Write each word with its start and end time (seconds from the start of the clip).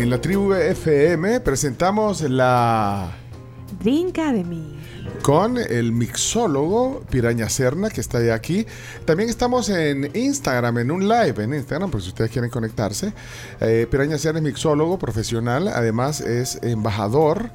En 0.00 0.08
la 0.08 0.18
tribu 0.18 0.54
FM 0.54 1.40
presentamos 1.40 2.22
la 2.22 3.12
Drink 3.82 4.18
Academy 4.18 4.80
con 5.20 5.58
el 5.58 5.92
mixólogo 5.92 7.02
Piraña 7.10 7.50
Serna, 7.50 7.90
que 7.90 8.00
está 8.00 8.24
ya 8.24 8.32
aquí. 8.32 8.66
También 9.04 9.28
estamos 9.28 9.68
en 9.68 10.10
Instagram, 10.16 10.78
en 10.78 10.90
un 10.90 11.06
live 11.06 11.44
en 11.44 11.52
Instagram, 11.52 11.90
por 11.90 12.00
si 12.00 12.08
ustedes 12.08 12.30
quieren 12.30 12.50
conectarse. 12.50 13.12
Eh, 13.60 13.86
Piraña 13.90 14.16
Serna 14.16 14.38
es 14.38 14.44
mixólogo 14.44 14.98
profesional, 14.98 15.68
además 15.68 16.22
es 16.22 16.58
embajador 16.62 17.50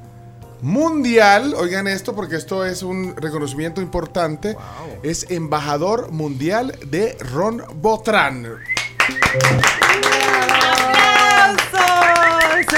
mundial. 0.62 1.52
Oigan 1.56 1.88
esto, 1.88 2.14
porque 2.14 2.36
esto 2.36 2.64
es 2.64 2.84
un 2.84 3.16
reconocimiento 3.16 3.80
importante. 3.80 4.56
Es 5.02 5.32
embajador 5.32 6.12
mundial 6.12 6.78
de 6.88 7.18
Ron 7.18 7.60
Botran. 7.82 8.46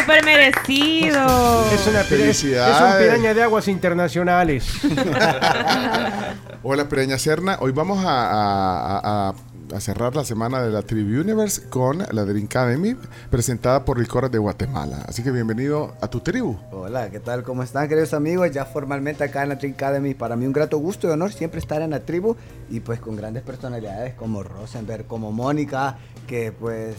Súper 0.08 0.24
merecido. 0.24 1.70
Es 1.70 1.86
una 1.86 2.02
pira- 2.02 2.30
es 2.30 2.42
un 2.42 2.98
piraña 2.98 3.34
de 3.34 3.42
aguas 3.42 3.68
internacionales. 3.68 4.66
Hola 6.62 6.88
Piraña 6.88 7.18
Serna, 7.18 7.58
hoy 7.60 7.72
vamos 7.72 8.02
a, 8.02 8.08
a- 8.30 9.28
a- 9.28 9.34
a 9.76 9.80
cerrar 9.80 10.16
la 10.16 10.24
semana 10.24 10.62
de 10.62 10.70
la 10.70 10.80
Tribu 10.80 11.20
Universe 11.20 11.68
con 11.68 11.98
la 11.98 12.24
Drink 12.24 12.46
Academy 12.56 12.96
presentada 13.28 13.84
por 13.84 13.98
Licores 14.00 14.30
de 14.30 14.38
Guatemala. 14.38 15.04
Así 15.06 15.22
que 15.22 15.30
bienvenido 15.30 15.94
a 16.00 16.08
tu 16.08 16.20
tribu. 16.20 16.56
Hola, 16.72 17.10
¿qué 17.10 17.20
tal? 17.20 17.42
¿Cómo 17.42 17.62
están, 17.62 17.86
queridos 17.86 18.14
amigos? 18.14 18.50
Ya 18.50 18.64
formalmente 18.64 19.24
acá 19.24 19.42
en 19.42 19.50
la 19.50 19.56
Drink 19.56 19.74
Academy, 19.74 20.14
para 20.14 20.36
mí 20.36 20.46
un 20.46 20.54
grato 20.54 20.78
gusto 20.78 21.06
y 21.06 21.10
honor 21.10 21.34
siempre 21.34 21.60
estar 21.60 21.82
en 21.82 21.90
la 21.90 22.00
tribu 22.00 22.34
y 22.70 22.80
pues 22.80 22.98
con 22.98 23.14
grandes 23.14 23.42
personalidades 23.42 24.14
como 24.14 24.42
Rosenberg, 24.42 25.06
como 25.06 25.32
Mónica, 25.32 25.98
que 26.26 26.50
pues 26.50 26.96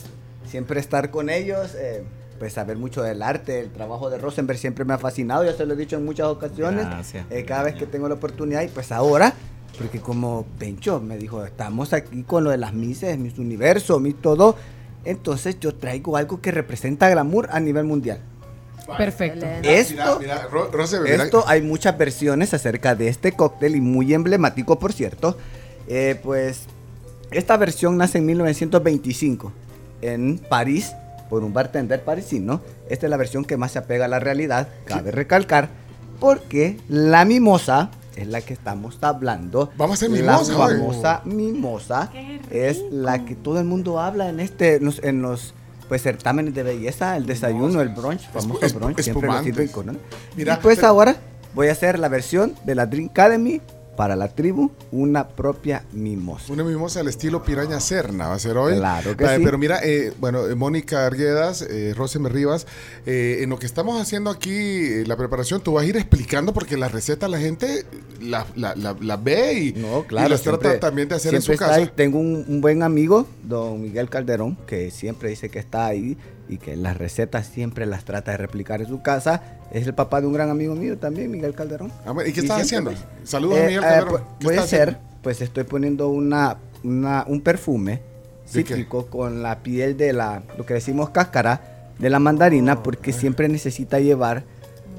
siempre 0.47 0.79
estar 0.79 1.09
con 1.09 1.31
ellos, 1.31 1.73
eh, 1.73 2.03
pues 2.39 2.53
saber 2.53 2.77
mucho 2.77 3.03
del 3.03 3.21
arte, 3.21 3.59
el 3.59 3.69
trabajo 3.69 4.09
de 4.09 4.17
Rosenberg 4.17 4.57
siempre 4.57 4.85
me 4.85 4.93
ha 4.93 4.97
fascinado, 4.97 5.43
ya 5.43 5.53
se 5.53 5.65
lo 5.65 5.73
he 5.73 5.77
dicho 5.77 5.97
en 5.97 6.05
muchas 6.05 6.27
ocasiones, 6.27 6.85
eh, 7.29 7.45
cada 7.45 7.63
vez 7.63 7.75
que 7.75 7.85
tengo 7.85 8.07
la 8.07 8.15
oportunidad 8.15 8.61
y 8.63 8.67
pues 8.69 8.91
ahora, 8.91 9.33
porque 9.77 9.99
como 9.99 10.45
Pencho 10.57 10.99
me 11.01 11.17
dijo, 11.17 11.45
estamos 11.45 11.93
aquí 11.93 12.23
con 12.23 12.43
lo 12.45 12.49
de 12.51 12.57
las 12.57 12.73
Mises, 12.73 13.17
Miss 13.17 13.37
Universo, 13.37 13.99
Miss 13.99 14.15
todo, 14.21 14.55
entonces 15.05 15.59
yo 15.59 15.75
traigo 15.75 16.17
algo 16.17 16.41
que 16.41 16.51
representa 16.51 17.09
glamour 17.09 17.49
a 17.51 17.59
nivel 17.59 17.83
mundial. 17.85 18.19
Perfecto. 18.97 19.45
Esto, 19.63 20.17
Mira, 20.19 20.47
Ro- 20.51 20.71
mira- 21.03 21.23
esto 21.23 21.43
hay 21.47 21.61
muchas 21.61 21.95
versiones 21.97 22.53
acerca 22.55 22.95
de 22.95 23.07
este 23.07 23.33
cóctel 23.33 23.75
y 23.75 23.81
muy 23.81 24.13
emblemático, 24.15 24.79
por 24.79 24.93
cierto. 24.93 25.37
Eh, 25.87 26.19
pues 26.23 26.61
esta 27.31 27.55
versión 27.57 27.97
nace 27.97 28.17
en 28.17 28.25
1925 28.25 29.51
en 30.01 30.39
París 30.39 30.91
por 31.29 31.43
un 31.43 31.53
bartender 31.53 32.03
parisino. 32.03 32.61
Esta 32.89 33.05
es 33.05 33.09
la 33.09 33.17
versión 33.17 33.45
que 33.45 33.57
más 33.57 33.71
se 33.71 33.79
apega 33.79 34.05
a 34.05 34.07
la 34.07 34.19
realidad, 34.19 34.67
cabe 34.85 35.11
recalcar, 35.11 35.69
porque 36.19 36.77
la 36.89 37.23
mimosa 37.25 37.91
es 38.15 38.27
la 38.27 38.41
que 38.41 38.53
estamos 38.53 38.97
hablando. 39.01 39.71
Vamos 39.77 40.01
a 40.01 40.05
hacer 40.05 40.09
La 40.23 40.33
mimosa 40.33 40.57
hoy. 40.57 40.73
famosa 40.75 41.21
mimosa 41.25 42.11
es 42.51 42.81
la 42.91 43.23
que 43.25 43.35
todo 43.35 43.59
el 43.59 43.65
mundo 43.65 43.99
habla 43.99 44.29
en 44.29 44.39
este 44.39 44.75
en 44.75 44.85
los, 44.85 45.01
en 45.03 45.21
los, 45.21 45.53
pues 45.87 46.01
certámenes 46.01 46.53
de 46.53 46.63
belleza, 46.63 47.15
el 47.15 47.25
desayuno, 47.25 47.79
el 47.81 47.89
brunch, 47.89 48.27
famoso 48.31 48.79
brunch, 48.79 48.99
siempre 48.99 49.27
lo 49.29 49.41
sirven 49.43 49.67
con 49.69 49.85
¿no? 49.85 49.93
Mira, 50.35 50.55
y 50.55 50.61
pues 50.61 50.77
pero- 50.77 50.87
ahora 50.89 51.15
voy 51.55 51.67
a 51.69 51.71
hacer 51.71 51.97
la 51.97 52.09
versión 52.09 52.55
de 52.65 52.75
la 52.75 52.85
Drink 52.85 53.11
Academy 53.11 53.61
para 53.99 54.15
la 54.15 54.29
tribu, 54.29 54.71
una 54.93 55.27
propia 55.27 55.83
mimosa. 55.91 56.53
Una 56.53 56.63
mimosa 56.63 57.01
al 57.01 57.09
estilo 57.09 57.43
Piraña 57.43 57.81
Serna 57.81 58.29
va 58.29 58.35
a 58.35 58.39
ser 58.39 58.55
hoy. 58.55 58.75
Claro 58.77 59.17
que 59.17 59.27
sí. 59.27 59.41
Pero 59.43 59.57
mira, 59.57 59.81
eh, 59.83 60.13
bueno, 60.21 60.47
eh, 60.47 60.55
Mónica 60.55 61.05
Arguedas, 61.05 61.61
eh, 61.63 61.93
Rosemary 61.97 62.33
Rivas, 62.33 62.65
eh, 63.05 63.39
en 63.41 63.49
lo 63.49 63.59
que 63.59 63.65
estamos 63.65 64.01
haciendo 64.01 64.29
aquí, 64.29 65.03
la 65.05 65.17
preparación, 65.17 65.59
tú 65.59 65.73
vas 65.73 65.83
a 65.83 65.87
ir 65.87 65.97
explicando 65.97 66.53
porque 66.53 66.77
la 66.77 66.87
receta 66.87 67.27
la 67.27 67.39
gente 67.39 67.83
la, 68.21 68.47
la- 68.55 68.73
la- 68.77 68.95
la 69.01 69.17
ve 69.17 69.53
y, 69.55 69.73
No, 69.73 69.99
y 69.99 70.03
claro. 70.03 70.29
las 70.29 70.43
trata 70.43 70.79
también 70.79 71.09
de 71.09 71.15
hacer 71.15 71.35
en 71.35 71.41
su 71.41 71.51
está 71.51 71.73
ahí. 71.75 71.81
casa. 71.87 71.93
Tengo 71.97 72.19
un, 72.19 72.45
un 72.47 72.61
buen 72.61 72.83
amigo, 72.83 73.27
don 73.43 73.81
Miguel 73.81 74.09
Calderón, 74.09 74.57
que 74.65 74.91
siempre 74.91 75.27
dice 75.29 75.49
que 75.49 75.59
está 75.59 75.87
ahí 75.87 76.15
y 76.49 76.57
que 76.57 76.75
las 76.75 76.97
recetas 76.97 77.45
siempre 77.47 77.85
las 77.85 78.03
trata 78.03 78.31
de 78.31 78.37
replicar 78.37 78.81
en 78.81 78.87
su 78.87 79.01
casa. 79.01 79.41
Es 79.71 79.85
el 79.87 79.93
papá 79.93 80.19
de 80.19 80.27
un 80.27 80.33
gran 80.33 80.49
amigo 80.49 80.75
mío 80.75 80.97
también, 80.97 81.29
Miguel 81.31 81.53
Calderón. 81.53 81.91
Ah, 82.05 82.13
¿Y 82.25 82.33
qué 82.33 82.41
estás 82.41 82.61
haciendo? 82.63 82.89
pues, 82.91 83.03
Saludos 83.23 83.57
a 83.59 83.63
Eh, 83.63 83.67
Miguel 83.67 83.83
eh, 83.83 83.87
Calderón. 83.87 84.13
pu- 84.13 84.23
¿Qué 84.39 84.43
puede 84.45 84.61
ser, 84.67 84.89
haciendo? 84.89 85.09
pues 85.21 85.41
estoy 85.41 85.63
poniendo 85.63 86.09
una, 86.09 86.57
una- 86.83 87.23
un 87.27 87.41
perfume 87.41 88.01
cítrico 88.47 89.05
con 89.05 89.43
la 89.43 89.59
piel 89.59 89.95
de 89.95 90.11
la, 90.11 90.41
lo 90.57 90.65
que 90.65 90.73
decimos 90.73 91.11
cáscara, 91.11 91.61
de 91.99 92.09
la 92.09 92.17
mandarina, 92.19 92.81
porque 92.81 93.13
siempre 93.13 93.47
necesita 93.47 93.99
llevar 93.99 94.43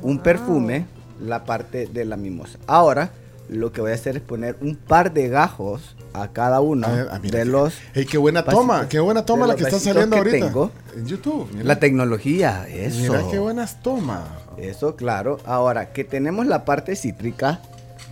un 0.02 0.20
perfume, 0.20 0.86
la 1.20 1.44
parte 1.44 1.86
de 1.86 2.04
la 2.04 2.16
mimosa. 2.16 2.58
Ahora, 2.68 3.10
lo 3.48 3.72
que 3.72 3.80
voy 3.80 3.90
a 3.90 3.94
hacer 3.94 4.16
es 4.16 4.22
poner 4.22 4.56
un 4.60 4.76
par 4.76 5.12
de 5.12 5.28
gajos 5.28 5.96
a 6.12 6.28
cada 6.32 6.60
uno 6.60 6.86
Ah, 6.88 7.06
ah, 7.12 7.18
mira 7.22 7.38
de 7.40 7.44
los... 7.44 7.74
Ey, 7.94 8.04
qué 8.06 8.18
buena 8.18 8.44
toma, 8.44 8.88
qué 8.88 8.98
buena 9.00 9.24
toma 9.24 9.46
la 9.46 9.56
que 9.56 9.62
está 9.64 9.78
saliendo 9.78 10.14
que 10.16 10.18
ahorita 10.28 10.46
tengo. 10.46 10.70
en 10.96 11.06
YouTube. 11.06 11.48
Mira, 11.52 11.64
La 11.64 11.78
tecnología, 11.80 12.66
eso. 12.68 12.98
mira 13.00 13.22
qué 13.30 13.38
buenas 13.38 13.82
tomas. 13.82 14.24
Eso, 14.56 14.96
claro. 14.96 15.38
Ahora 15.46 15.92
que 15.92 16.04
tenemos 16.04 16.46
la 16.46 16.64
parte 16.64 16.96
cítrica, 16.96 17.60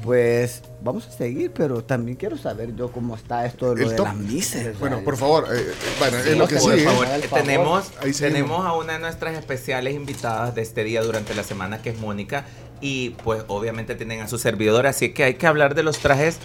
pues 0.03 0.63
vamos 0.81 1.09
a 1.09 1.11
seguir, 1.11 1.53
pero 1.53 1.83
también 1.83 2.17
quiero 2.17 2.39
saber 2.39 2.75
yo 2.77 2.93
cómo 2.93 3.17
está 3.17 3.45
esto 3.45 3.75
de 3.75 3.83
lo 3.85 3.91
de 3.91 3.99
las 3.99 4.15
mises. 4.17 4.79
Bueno, 4.79 5.01
por 5.05 5.17
favor, 5.17 5.47
eh, 5.53 5.59
eh, 5.61 5.73
bueno, 5.99 6.19
es 6.19 6.37
lo 6.39 6.47
que 6.47 6.57
por 6.57 6.73
sigue. 6.73 6.85
favor. 6.85 7.07
Haga 7.07 7.17
el 7.17 7.25
Eh, 7.25 7.29
favor. 7.29 7.45
Tenemos, 7.45 7.91
tenemos 8.19 8.65
a 8.67 8.73
una 8.75 8.93
de 8.95 8.99
nuestras 9.01 9.37
especiales 9.37 9.95
invitadas 9.95 10.55
de 10.55 10.63
este 10.63 10.85
día 10.85 11.03
durante 11.03 11.35
la 11.35 11.43
semana, 11.43 11.83
que 11.83 11.91
es 11.91 11.99
Mónica. 11.99 12.45
Y 12.81 13.11
pues 13.25 13.43
obviamente 13.49 13.95
tienen 13.95 14.21
a 14.21 14.29
su 14.29 14.39
servidor, 14.39 14.87
así 14.87 15.11
que 15.11 15.25
hay 15.25 15.35
que 15.35 15.47
hablar 15.47 15.75
de 15.75 15.83
los 15.83 15.99
trajes. 15.99 16.39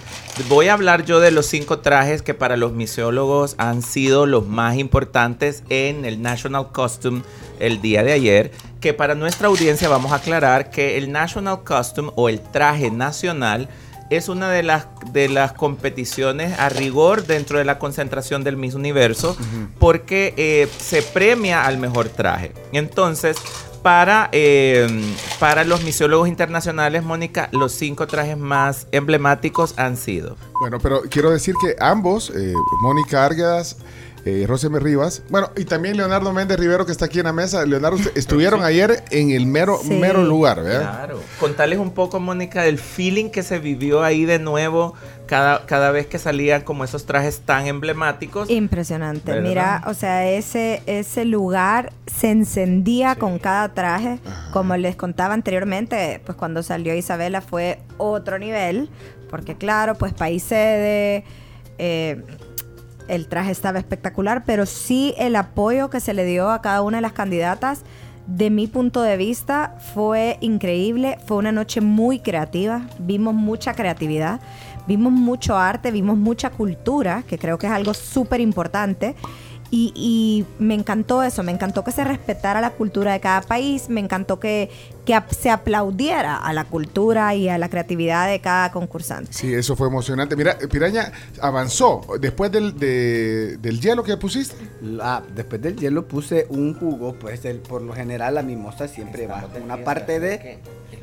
Voy 0.50 0.68
a 0.68 0.74
hablar 0.74 1.06
yo 1.06 1.20
de 1.20 1.32
los 1.32 1.46
cinco 1.46 1.80
trajes 1.80 2.22
que 2.22 2.34
para 2.34 2.58
los 2.58 2.74
misiólogos 2.74 3.56
han 3.58 3.82
sido 3.82 4.26
los 4.26 4.48
más 4.48 4.78
importantes 4.78 5.64
en 5.70 6.06
el 6.06 6.22
National 6.22 6.72
Costume 6.72 7.22
el 7.60 7.82
día 7.82 8.04
de 8.04 8.14
ayer. 8.14 8.52
Que 8.80 8.94
para 8.94 9.16
nuestra 9.16 9.48
audiencia 9.48 9.90
vamos 9.90 10.12
a 10.12 10.16
aclarar 10.16 10.70
que 10.70 10.98
el 10.98 11.12
National 11.12 11.64
Costume 11.64 12.12
o 12.16 12.30
el 12.30 12.42
traje 12.42 12.92
nacional 12.92 13.70
es 14.10 14.30
una 14.30 14.50
de 14.50 14.64
las, 14.64 14.88
de 15.12 15.30
las 15.30 15.54
competiciones 15.54 16.58
a 16.60 16.70
rigor 16.70 17.26
dentro 17.26 17.58
de 17.58 17.66
la 17.66 17.80
concentración 17.80 18.44
del 18.44 18.58
Miss 18.58 18.76
Universo 18.76 19.36
porque 19.80 20.34
eh, 20.38 20.68
se 20.78 21.02
premia 21.02 21.66
al 21.66 21.78
mejor 21.78 22.10
traje. 22.10 22.52
Entonces, 22.72 23.38
para, 23.84 24.30
eh, 24.32 24.88
para 25.40 25.64
los 25.66 25.84
misiólogos 25.84 26.30
internacionales, 26.30 27.04
Mónica, 27.04 27.50
los 27.52 27.74
cinco 27.74 28.08
trajes 28.08 28.38
más 28.38 28.88
emblemáticos 28.92 29.74
han 29.78 29.98
sido. 29.98 30.38
Bueno, 30.62 30.80
pero 30.82 31.02
quiero 31.10 31.30
decir 31.30 31.54
que 31.62 31.76
ambos, 31.80 32.32
eh, 32.36 32.54
Mónica 32.82 33.26
Arguedas, 33.26 33.78
eh, 34.26 34.48
Rivas, 34.80 35.22
bueno, 35.30 35.52
y 35.58 35.66
también 35.66 35.98
Leonardo 35.98 36.32
Méndez 36.32 36.58
Rivero 36.58 36.86
que 36.86 36.94
está 36.94 37.06
aquí 37.06 37.20
en 37.20 37.26
la 37.26 37.34
mesa. 37.34 37.66
Leonardo, 37.66 37.98
estuvieron 38.16 38.64
ayer 38.64 39.04
en 39.12 39.32
el 39.32 39.46
mero, 39.46 39.80
Sí. 39.84 39.90
mero 39.90 40.24
lugar, 40.24 40.64
¿verdad? 40.64 40.98
Claro. 40.98 41.20
Contarles 41.42 41.80
un 41.80 41.92
poco, 41.92 42.22
Mónica, 42.22 42.62
del 42.64 42.80
feeling 42.80 43.30
que 43.32 43.44
se 43.44 43.60
vivió 43.60 44.02
ahí 44.02 44.24
de 44.24 44.40
nuevo 44.40 44.94
cada, 45.34 45.66
cada 45.66 45.90
vez 45.90 46.06
que 46.06 46.20
salían 46.20 46.62
como 46.62 46.84
esos 46.84 47.08
trajes 47.08 47.40
tan 47.40 47.66
emblemáticos. 47.66 48.52
Impresionante. 48.52 49.32
¿Verdad? 49.32 49.50
Mira, 49.50 49.84
o 49.88 49.96
sea, 49.96 50.30
ese, 50.30 50.84
ese 50.86 51.26
lugar 51.26 51.92
se 52.06 52.30
encendía 52.30 53.16
con 53.16 53.40
cada 53.40 53.74
traje. 53.74 54.20
Como 54.52 54.78
les 54.78 54.96
contaba 54.96 55.34
anteriormente, 55.34 56.22
pues 56.24 56.38
cuando 56.38 56.62
salió 56.62 56.94
Isabela 56.94 57.42
fue 57.42 57.80
otro 57.98 58.38
nivel. 58.38 58.92
Porque 59.32 59.56
claro, 59.56 59.96
pues 59.96 60.14
país 60.14 60.44
sede, 60.44 61.24
eh, 61.80 62.22
el 63.08 63.28
traje 63.28 63.50
estaba 63.50 63.80
espectacular, 63.80 64.44
pero 64.46 64.68
sí 64.68 65.16
el 65.18 65.36
apoyo 65.36 65.90
que 65.90 66.00
se 66.00 66.14
le 66.14 66.26
dio 66.26 66.52
a 66.52 66.62
cada 66.62 66.84
una 66.84 66.98
de 66.98 67.02
las 67.02 67.14
candidatas, 67.14 67.86
de 68.28 68.50
mi 68.50 68.68
punto 68.68 69.02
de 69.02 69.18
vista, 69.18 69.76
fue 69.94 70.38
increíble. 70.42 71.18
Fue 71.26 71.38
una 71.38 71.52
noche 71.52 71.82
muy 71.82 72.20
creativa. 72.20 72.84
Vimos 73.00 73.34
mucha 73.34 73.74
creatividad. 73.74 74.40
Vimos 74.88 75.14
mucho 75.14 75.58
arte, 75.58 75.92
vimos 75.92 76.18
mucha 76.18 76.50
cultura, 76.50 77.24
que 77.28 77.38
creo 77.38 77.58
que 77.58 77.68
es 77.68 77.74
algo 77.74 77.94
súper 77.94 78.42
importante. 78.42 79.16
Y, 79.76 79.92
y 79.96 80.46
me 80.64 80.76
encantó 80.76 81.24
eso, 81.24 81.42
me 81.42 81.52
encantó 81.52 81.84
que 81.84 81.92
se 81.92 82.04
respetara 82.04 82.62
la 82.62 82.70
cultura 82.70 83.12
de 83.14 83.20
cada 83.20 83.42
país, 83.42 83.90
me 83.90 84.02
encantó 84.02 84.40
que, 84.40 84.70
que 85.04 85.20
se 85.36 85.50
aplaudiera 85.50 86.38
a 86.38 86.54
la 86.54 86.66
cultura 86.66 87.34
y 87.34 87.50
a 87.50 87.58
la 87.58 87.70
creatividad 87.70 88.28
de 88.28 88.40
cada 88.40 88.72
concursante. 88.72 89.34
Sí, 89.34 89.52
eso 89.52 89.76
fue 89.76 89.88
emocionante. 89.88 90.36
Mira, 90.36 90.58
eh, 90.62 90.68
Piraña 90.68 91.12
avanzó 91.42 92.02
después 92.22 92.52
del, 92.52 92.78
de- 92.78 93.58
del 93.58 93.82
hielo 93.82 94.04
que 94.04 94.16
pusiste. 94.16 94.56
Ah, 95.02 95.24
después 95.36 95.60
del 95.60 95.76
hielo 95.76 96.08
puse 96.08 96.46
un 96.50 96.76
jugo, 96.76 97.16
pues 97.16 97.44
el, 97.46 97.58
por 97.58 97.82
lo 97.82 97.94
general 97.94 98.36
la 98.36 98.44
mimosa 98.44 98.88
siempre 98.88 99.26
va 99.26 99.42
con 99.52 99.64
una 99.64 99.78
parte 99.78 100.20
de, 100.20 100.60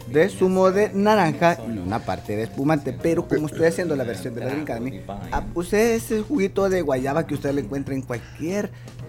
de 0.06 0.28
zumo 0.28 0.70
de 0.70 0.90
naranja 0.94 1.58
y 1.68 1.76
una 1.78 1.98
parte 1.98 2.36
de 2.36 2.44
espumante, 2.44 2.92
pero 2.92 3.26
como 3.26 3.48
estoy 3.48 3.66
haciendo 3.66 3.96
la 3.96 4.04
versión 4.04 4.32
de 4.34 4.40
la 4.42 4.46
Drink 4.46 4.62
Academy, 4.70 5.00
ah, 5.32 5.42
puse 5.52 5.96
ese 5.96 6.22
juguito 6.22 6.68
de 6.68 6.82
guayaba 6.82 7.26
que 7.26 7.34
usted 7.34 7.52
le 7.52 7.62
encuentra 7.62 7.94
en 7.94 8.02
cualquier 8.02 8.59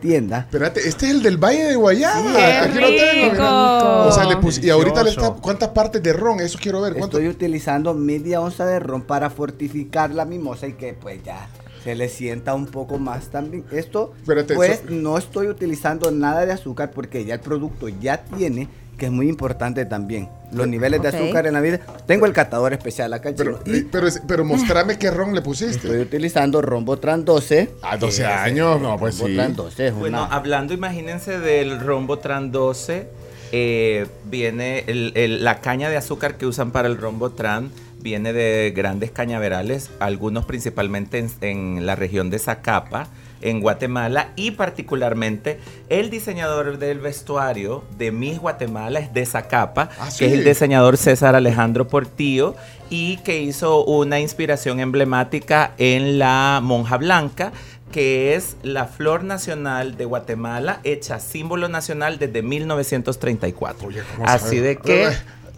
tienda. 0.02 0.40
Espérate, 0.40 0.88
este 0.88 1.06
es 1.08 1.12
el 1.12 1.22
del 1.24 1.38
Valle 1.38 1.64
de 1.66 1.76
Guayaba. 1.76 2.34
¡Qué 2.34 2.44
Aquí 2.44 2.80
lo 2.80 2.88
tengo. 2.88 4.06
O 4.08 4.12
sea, 4.12 4.24
le 4.26 4.38
puse- 4.38 4.64
y 4.64 4.70
ahorita 4.70 5.04
le 5.04 5.12
está. 5.12 5.32
¿Cuántas 5.34 5.70
partes 5.70 6.02
de 6.02 6.14
ron? 6.14 6.40
Eso 6.40 6.58
quiero 6.62 6.82
ver. 6.82 6.94
¿Cuánto? 6.94 7.18
Estoy 7.18 7.28
utilizando 7.30 7.94
media 7.94 8.42
onza 8.42 8.66
de 8.66 8.80
ron 8.80 9.04
para 9.04 9.30
fortificar 9.30 10.12
la 10.12 10.26
mimosa 10.26 10.68
y 10.68 10.74
que 10.74 10.94
pues 10.94 11.24
ya 11.24 11.48
se 11.84 11.96
le 11.96 12.10
sienta 12.10 12.54
un 12.54 12.66
poco 12.68 12.98
más 13.00 13.30
también. 13.30 13.66
Esto, 13.72 14.14
Espérate, 14.20 14.54
pues 14.56 14.80
so- 14.80 14.92
no 14.94 15.18
estoy 15.18 15.48
utilizando 15.48 16.12
nada 16.12 16.46
de 16.46 16.52
azúcar 16.54 16.92
porque 16.92 17.26
ya 17.26 17.36
el 17.36 17.40
producto 17.40 17.88
ya 17.90 18.24
tiene, 18.24 18.68
que 18.98 19.08
es 19.08 19.12
muy 19.12 19.28
importante 19.30 19.84
también, 19.86 20.30
los 20.52 20.68
niveles 20.68 21.02
de 21.02 21.08
azúcar 21.08 21.48
en 21.48 21.54
la 21.54 21.62
vida. 21.62 21.80
Tengo 22.06 22.28
el 22.28 22.34
catador 22.34 22.72
especial 22.74 23.12
acá, 23.14 23.32
Pero, 23.36 23.60
y 23.66 23.78
eh, 23.78 23.88
pero, 23.92 24.08
pero 24.28 24.46
mostrame 24.46 25.00
qué 25.00 25.10
ron 25.10 25.32
le 25.34 25.40
estoy 25.40 25.44
pusiste. 25.54 26.00
utilizando 26.00 26.62
Rombotran 26.62 27.26
12. 27.26 27.72
A 27.82 27.98
12 27.98 28.18
que 28.22 28.28
es- 28.30 28.36
años, 28.36 28.80
no, 28.80 28.98
pues 29.00 29.16
sí. 29.16 29.22
Rombotran 29.24 29.56
12 29.56 29.88
es 29.88 29.96
Bueno, 29.96 30.26
una- 30.26 30.36
hablando, 30.36 30.74
imagínense 30.76 31.40
del 31.40 31.80
Rombotran 31.80 32.52
12, 32.52 33.08
eh, 33.52 34.06
viene 34.30 34.84
el- 34.88 35.14
el- 35.16 35.44
la 35.44 35.62
caña 35.62 35.90
de 35.90 35.98
azúcar 35.98 36.38
que 36.38 36.46
usan 36.46 36.70
para 36.72 36.88
el 36.88 36.98
Rombotran, 36.98 37.72
viene 38.02 38.34
de 38.34 38.72
grandes 38.76 39.12
cañaverales, 39.12 39.92
algunos 40.00 40.46
principalmente 40.46 41.18
en, 41.20 41.30
en 41.42 41.86
la 41.86 41.96
región 41.96 42.30
de 42.30 42.40
Zacapa, 42.40 43.08
en 43.42 43.60
Guatemala, 43.60 44.34
y 44.36 44.52
particularmente 44.52 45.60
el 45.90 46.10
diseñador 46.12 46.78
del 46.78 47.00
vestuario 47.00 47.84
de 47.98 48.12
Miss 48.12 48.40
Guatemala 48.40 49.00
es 49.00 49.14
de 49.14 49.26
Zacapa, 49.26 49.90
Ah, 50.00 50.10
que 50.18 50.28
es 50.28 50.34
el 50.34 50.44
diseñador 50.44 50.98
César 50.98 51.36
Alejandro 51.36 51.88
Portillo, 51.88 52.56
y 52.90 53.18
que 53.18 53.42
hizo 53.42 53.84
una 53.86 54.20
inspiración 54.20 54.80
emblemática 54.80 55.74
en 55.78 56.20
la 56.20 56.60
monja 56.62 56.98
blanca, 56.98 57.52
que 57.92 58.36
es 58.36 58.56
la 58.64 58.86
flor 58.86 59.24
nacional 59.24 59.98
de 59.98 60.06
Guatemala, 60.06 60.80
hecha 60.84 61.20
símbolo 61.20 61.68
nacional 61.68 62.20
desde 62.20 62.42
1934. 62.42 63.88
Oye, 63.88 64.02
¿cómo 64.16 64.28
Así 64.28 64.58
sabe? 64.58 64.62
de 64.62 64.78
que, 64.78 65.10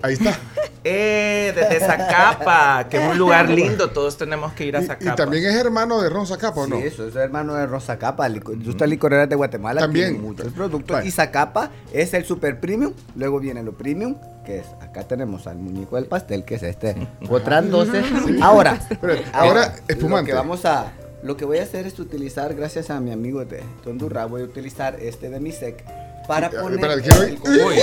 Ahí 0.03 0.13
está. 0.13 0.37
eh, 0.83 1.51
desde 1.55 1.79
Zacapa, 1.79 2.87
que 2.89 2.97
es 3.03 3.09
un 3.11 3.17
lugar 3.17 3.49
lindo, 3.49 3.89
todos 3.91 4.17
tenemos 4.17 4.51
que 4.53 4.65
ir 4.65 4.75
a 4.77 4.81
Zacapa. 4.81 5.13
y 5.13 5.15
también 5.15 5.45
es 5.45 5.55
hermano 5.55 6.01
de 6.01 6.09
Ron 6.09 6.27
Zacapa, 6.27 6.61
¿o 6.61 6.67
no? 6.67 6.75
Sí, 6.77 6.83
eso 6.87 7.07
es 7.07 7.15
hermano 7.15 7.53
de 7.55 7.65
Rosa 7.65 7.97
Capa, 7.97 8.27
lico- 8.29 8.51
industria 8.53 8.85
licorera 8.85 9.25
de 9.25 9.35
Guatemala. 9.35 9.79
También. 9.81 10.09
Tiene 10.11 10.19
muchos 10.27 10.51
productos. 10.53 10.93
Vale. 10.95 11.07
Y 11.07 11.11
Zacapa 11.11 11.71
es 11.93 12.13
el 12.13 12.25
super 12.25 12.59
premium. 12.59 12.93
Luego 13.15 13.39
viene 13.39 13.63
lo 13.63 13.71
premium, 13.73 14.17
que 14.45 14.59
es, 14.59 14.65
acá 14.81 15.07
tenemos 15.07 15.47
al 15.47 15.55
muñeco 15.55 15.95
del 15.95 16.05
pastel, 16.05 16.43
que 16.43 16.55
es 16.55 16.63
este. 16.63 16.95
Botran 17.29 17.71
12. 17.71 18.03
Ahora, 18.41 18.77
Pero, 19.01 19.15
ahora, 19.31 19.73
Lo 19.87 19.93
espumante. 19.95 20.31
que 20.31 20.35
vamos 20.35 20.65
a. 20.65 20.91
Lo 21.23 21.37
que 21.37 21.45
voy 21.45 21.59
a 21.59 21.63
hacer 21.63 21.87
es 21.87 21.97
utilizar, 21.99 22.53
gracias 22.53 22.89
a 22.89 22.99
mi 22.99 23.13
amigo 23.13 23.45
de 23.45 23.63
Tondurra, 23.85 24.25
voy 24.25 24.41
a 24.41 24.43
utilizar 24.43 24.97
este 24.99 25.29
de 25.29 25.39
Misec 25.39 25.81
para 26.27 26.47
Eh, 26.47 26.51
poner. 26.61 27.01
quiero- 27.01 27.23
el- 27.23 27.37
Uy. 27.41 27.49
Uy. 27.49 27.79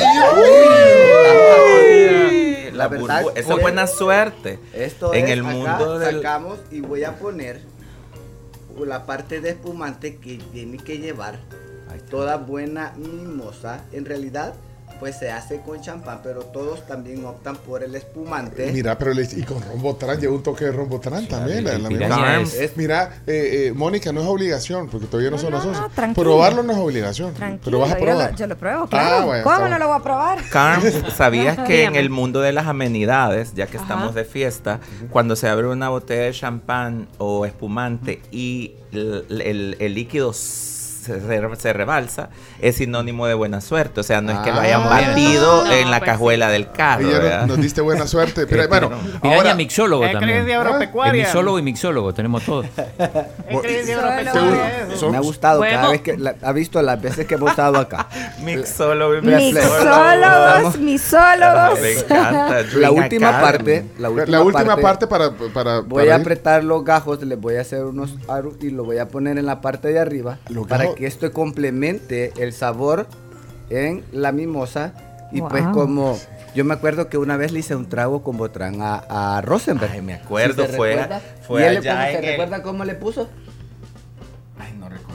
La 2.80 2.88
verdad, 2.88 3.22
voy- 3.22 3.32
es 3.36 3.46
buena 3.46 3.86
suerte. 3.86 4.58
Esto 4.72 5.14
en 5.14 5.24
es, 5.26 5.30
el 5.30 5.40
acá 5.40 5.52
mundo 5.52 5.98
del... 5.98 6.16
sacamos 6.16 6.58
y 6.70 6.80
voy 6.80 7.04
a 7.04 7.18
poner 7.18 7.60
la 8.84 9.06
parte 9.06 9.40
de 9.40 9.50
espumante 9.50 10.16
que 10.16 10.38
tiene 10.52 10.78
que 10.78 10.98
llevar 10.98 11.38
toda 12.10 12.36
buena 12.36 12.92
mimosa. 12.96 13.84
En 13.92 14.04
realidad, 14.04 14.54
pues 15.00 15.16
se 15.18 15.30
hace 15.30 15.60
con 15.62 15.80
champán, 15.80 16.20
pero 16.22 16.42
todos 16.42 16.86
también 16.86 17.24
optan 17.24 17.56
por 17.56 17.82
el 17.82 17.94
espumante. 17.96 18.70
Mira, 18.72 18.96
pero 18.98 19.14
le, 19.14 19.22
y 19.24 19.42
con 19.42 19.60
Rombotrán 19.62 20.20
lleva 20.20 20.34
un 20.34 20.42
toque 20.42 20.66
de 20.66 20.72
Rombotrán 20.72 21.26
también. 21.26 21.64
la- 21.64 21.72
el 21.72 21.82
la 21.82 21.88
piraña 21.88 22.16
misma- 22.16 22.40
es- 22.42 22.54
Es- 22.54 22.76
Mira, 22.76 23.22
eh, 23.26 23.68
eh, 23.68 23.72
Mónica, 23.74 24.12
no 24.12 24.20
es 24.20 24.26
obligación, 24.26 24.88
porque 24.88 25.06
todavía 25.06 25.30
no, 25.30 25.36
No, 25.36 25.42
son 25.42 25.50
no, 25.52 25.56
las 25.56 25.66
no, 25.66 25.72
11. 25.84 25.94
tranquilo. 25.96 26.22
Probarlo 26.24 26.62
no 26.62 26.72
es 26.72 26.78
obligación, 26.78 27.34
Tranquilo, 27.34 27.62
pero 27.64 27.78
vas 27.80 27.90
a 27.92 27.98
yo 27.98 28.04
probar. 28.04 28.30
lo, 28.32 28.36
yo 28.36 28.46
lo 28.46 28.56
pruebo, 28.58 28.86
claro. 28.86 29.26
bueno, 29.26 29.42
¿Cómo 29.44 29.68
no 29.68 29.78
lo 29.78 29.88
voy 29.88 29.96
a 29.98 30.02
probar? 30.02 30.38
Carm, 30.50 30.82
¿sabías 31.16 31.58
que 31.66 31.84
en 31.84 31.96
el 31.96 32.10
mundo 32.10 32.40
de 32.42 32.52
las 32.52 32.66
amenidades, 32.66 33.54
ya 33.54 33.66
que 33.66 33.78
Ajá. 33.78 33.84
estamos 33.86 34.14
de 34.14 34.24
fiesta, 34.24 34.80
cuando 35.10 35.34
se 35.34 35.48
abre 35.48 35.66
una 35.66 35.88
botella 35.88 36.22
de 36.24 36.32
champán 36.32 37.08
o 37.18 37.46
espumante 37.46 38.20
y 38.30 38.74
el, 38.92 39.24
el- 39.40 39.76
el 39.80 39.94
líquido 39.94 40.32
se, 41.00 41.18
re- 41.18 41.56
se 41.56 41.72
rebalsa, 41.72 42.28
es 42.60 42.76
sinónimo 42.76 43.26
de 43.26 43.34
buena 43.34 43.60
suerte? 43.60 44.00
O 44.00 44.02
sea, 44.02 44.20
no 44.20 44.32
es 44.32 44.38
que 44.40 44.52
lo 44.52 44.60
hayan 44.60 44.82
Ah. 44.82 44.88
batido 44.88 45.64
No, 45.64 45.72
en 45.72 45.90
la 45.90 45.98
pues 45.98 46.10
cajuela 46.10 46.48
del 46.50 46.70
carro, 46.70 47.06
Ayer 47.08 47.22
¿verdad? 47.22 47.46
nos 47.46 47.60
diste 47.60 47.80
buena 47.80 48.06
suerte. 48.06 48.46
Pero 48.46 48.68
bueno, 48.68 48.90
Piraña 49.22 49.36
ahora, 49.36 49.54
mixólogo 49.54 50.04
Es 50.04 50.12
también. 50.12 50.50
agropecuaria. 50.50 51.24
mixólogo 51.24 51.58
y 51.58 51.62
mixólogo, 51.62 52.14
tenemos 52.14 52.42
todo. 52.44 52.62
Es 53.48 53.60
creencia 53.60 53.96
Solo- 53.96 54.08
agropecuaria 54.10 54.82
eso. 54.88 54.96
Son- 54.96 55.10
Me 55.12 55.16
ha 55.16 55.20
gustado 55.20 55.60
cada 55.62 55.90
vez 55.90 56.00
que 56.02 56.16
la- 56.16 56.34
ha 56.42 56.52
visto 56.52 56.80
las 56.82 57.00
veces 57.00 57.26
que 57.26 57.34
hemos 57.34 57.50
estado 57.50 57.78
acá. 57.78 58.06
Mixólogo 58.44 59.16
y 59.16 59.22
Mixólogos, 59.22 60.78
misólogos. 60.78 61.80
Me 61.80 61.92
encanta. 61.92 62.62
La 62.76 62.90
última 62.90 63.40
parte, 63.40 63.84
la 63.98 64.10
última, 64.10 64.26
la 64.38 64.42
última 64.42 64.76
parte, 64.76 65.06
parte, 65.06 65.06
para, 65.06 65.52
para, 65.52 65.80
Voy 65.80 66.04
para 66.04 66.14
a 66.14 66.18
ir- 66.18 66.20
apretar 66.22 66.64
los 66.64 66.84
gajos, 66.84 67.22
les 67.22 67.40
voy 67.40 67.56
a 67.56 67.60
hacer 67.62 67.84
unos 67.84 68.14
aros 68.28 68.54
y 68.60 68.70
lo 68.70 68.84
voy 68.84 68.98
a 68.98 69.08
poner 69.08 69.38
en 69.38 69.46
la 69.46 69.60
parte 69.60 69.88
de 69.88 69.98
arriba 69.98 70.38
Los 70.48 70.66
para 70.90 70.98
que 70.98 71.06
esto 71.06 71.32
complemente 71.32 72.32
el 72.38 72.52
sabor 72.52 73.06
en 73.70 74.04
la 74.12 74.32
mimosa. 74.32 74.94
Y 75.32 75.40
pues 75.42 75.64
como 75.68 76.18
yo 76.54 76.64
me 76.64 76.74
acuerdo 76.74 77.08
que 77.08 77.16
una 77.18 77.36
vez 77.36 77.52
le 77.52 77.60
hice 77.60 77.76
un 77.76 77.88
trago 77.88 78.22
con 78.24 78.36
Botrán 78.36 78.82
a, 78.82 79.36
a 79.36 79.40
Rosenberg. 79.42 79.92
Ay, 79.92 80.02
me 80.02 80.14
acuerdo, 80.14 80.64
¿Sí 80.66 80.70
se 80.72 80.76
fue- 80.76 81.08
fue 81.46 81.62
¿Y 81.62 81.64
él 81.66 81.72
le 81.74 81.78
allá 81.78 82.10
en 82.10 82.16
¿Se 82.16 82.18
el- 82.24 82.30
recuerda 82.32 82.62
cómo 82.62 82.84
le 82.84 82.94
puso? 82.96 83.28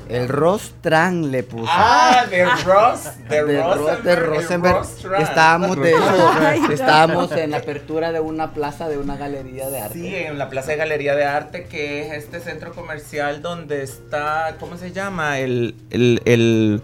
El 0.10 0.28
Rostran 0.30 1.32
le 1.32 1.44
puso. 1.44 1.66
Ah, 1.70 2.26
de 2.30 2.46
Ross, 2.46 3.10
de, 3.28 3.44
de, 3.44 3.62
Ro- 3.64 3.74
Rosenberg, 3.76 4.04
de 4.04 4.12
el 4.12 4.26
Rosenberg. 4.26 4.76
Rostran. 4.78 5.22
Estábamos 5.22 5.76
de 5.78 5.92
eso, 5.94 6.34
no. 6.62 6.72
estábamos 6.72 7.32
en 7.32 7.52
la 7.52 7.58
apertura 7.58 8.12
de 8.12 8.20
una 8.20 8.54
plaza 8.54 8.88
de 8.88 8.98
una 8.98 9.18
galería 9.18 9.70
de 9.70 9.80
arte. 9.82 9.94
Sí, 9.96 10.16
en 10.16 10.38
la 10.38 10.50
Plaza 10.50 10.72
de 10.72 10.78
Galería 10.78 11.16
de 11.16 11.26
Arte, 11.26 11.66
que 11.66 12.06
es 12.08 12.14
este 12.24 12.40
centro 12.40 12.74
comercial 12.74 13.42
donde 13.42 13.82
está, 13.84 14.56
¿cómo 14.60 14.78
se 14.78 14.92
llama? 14.92 15.40
El, 15.40 15.76
el, 15.90 16.22
el, 16.26 16.82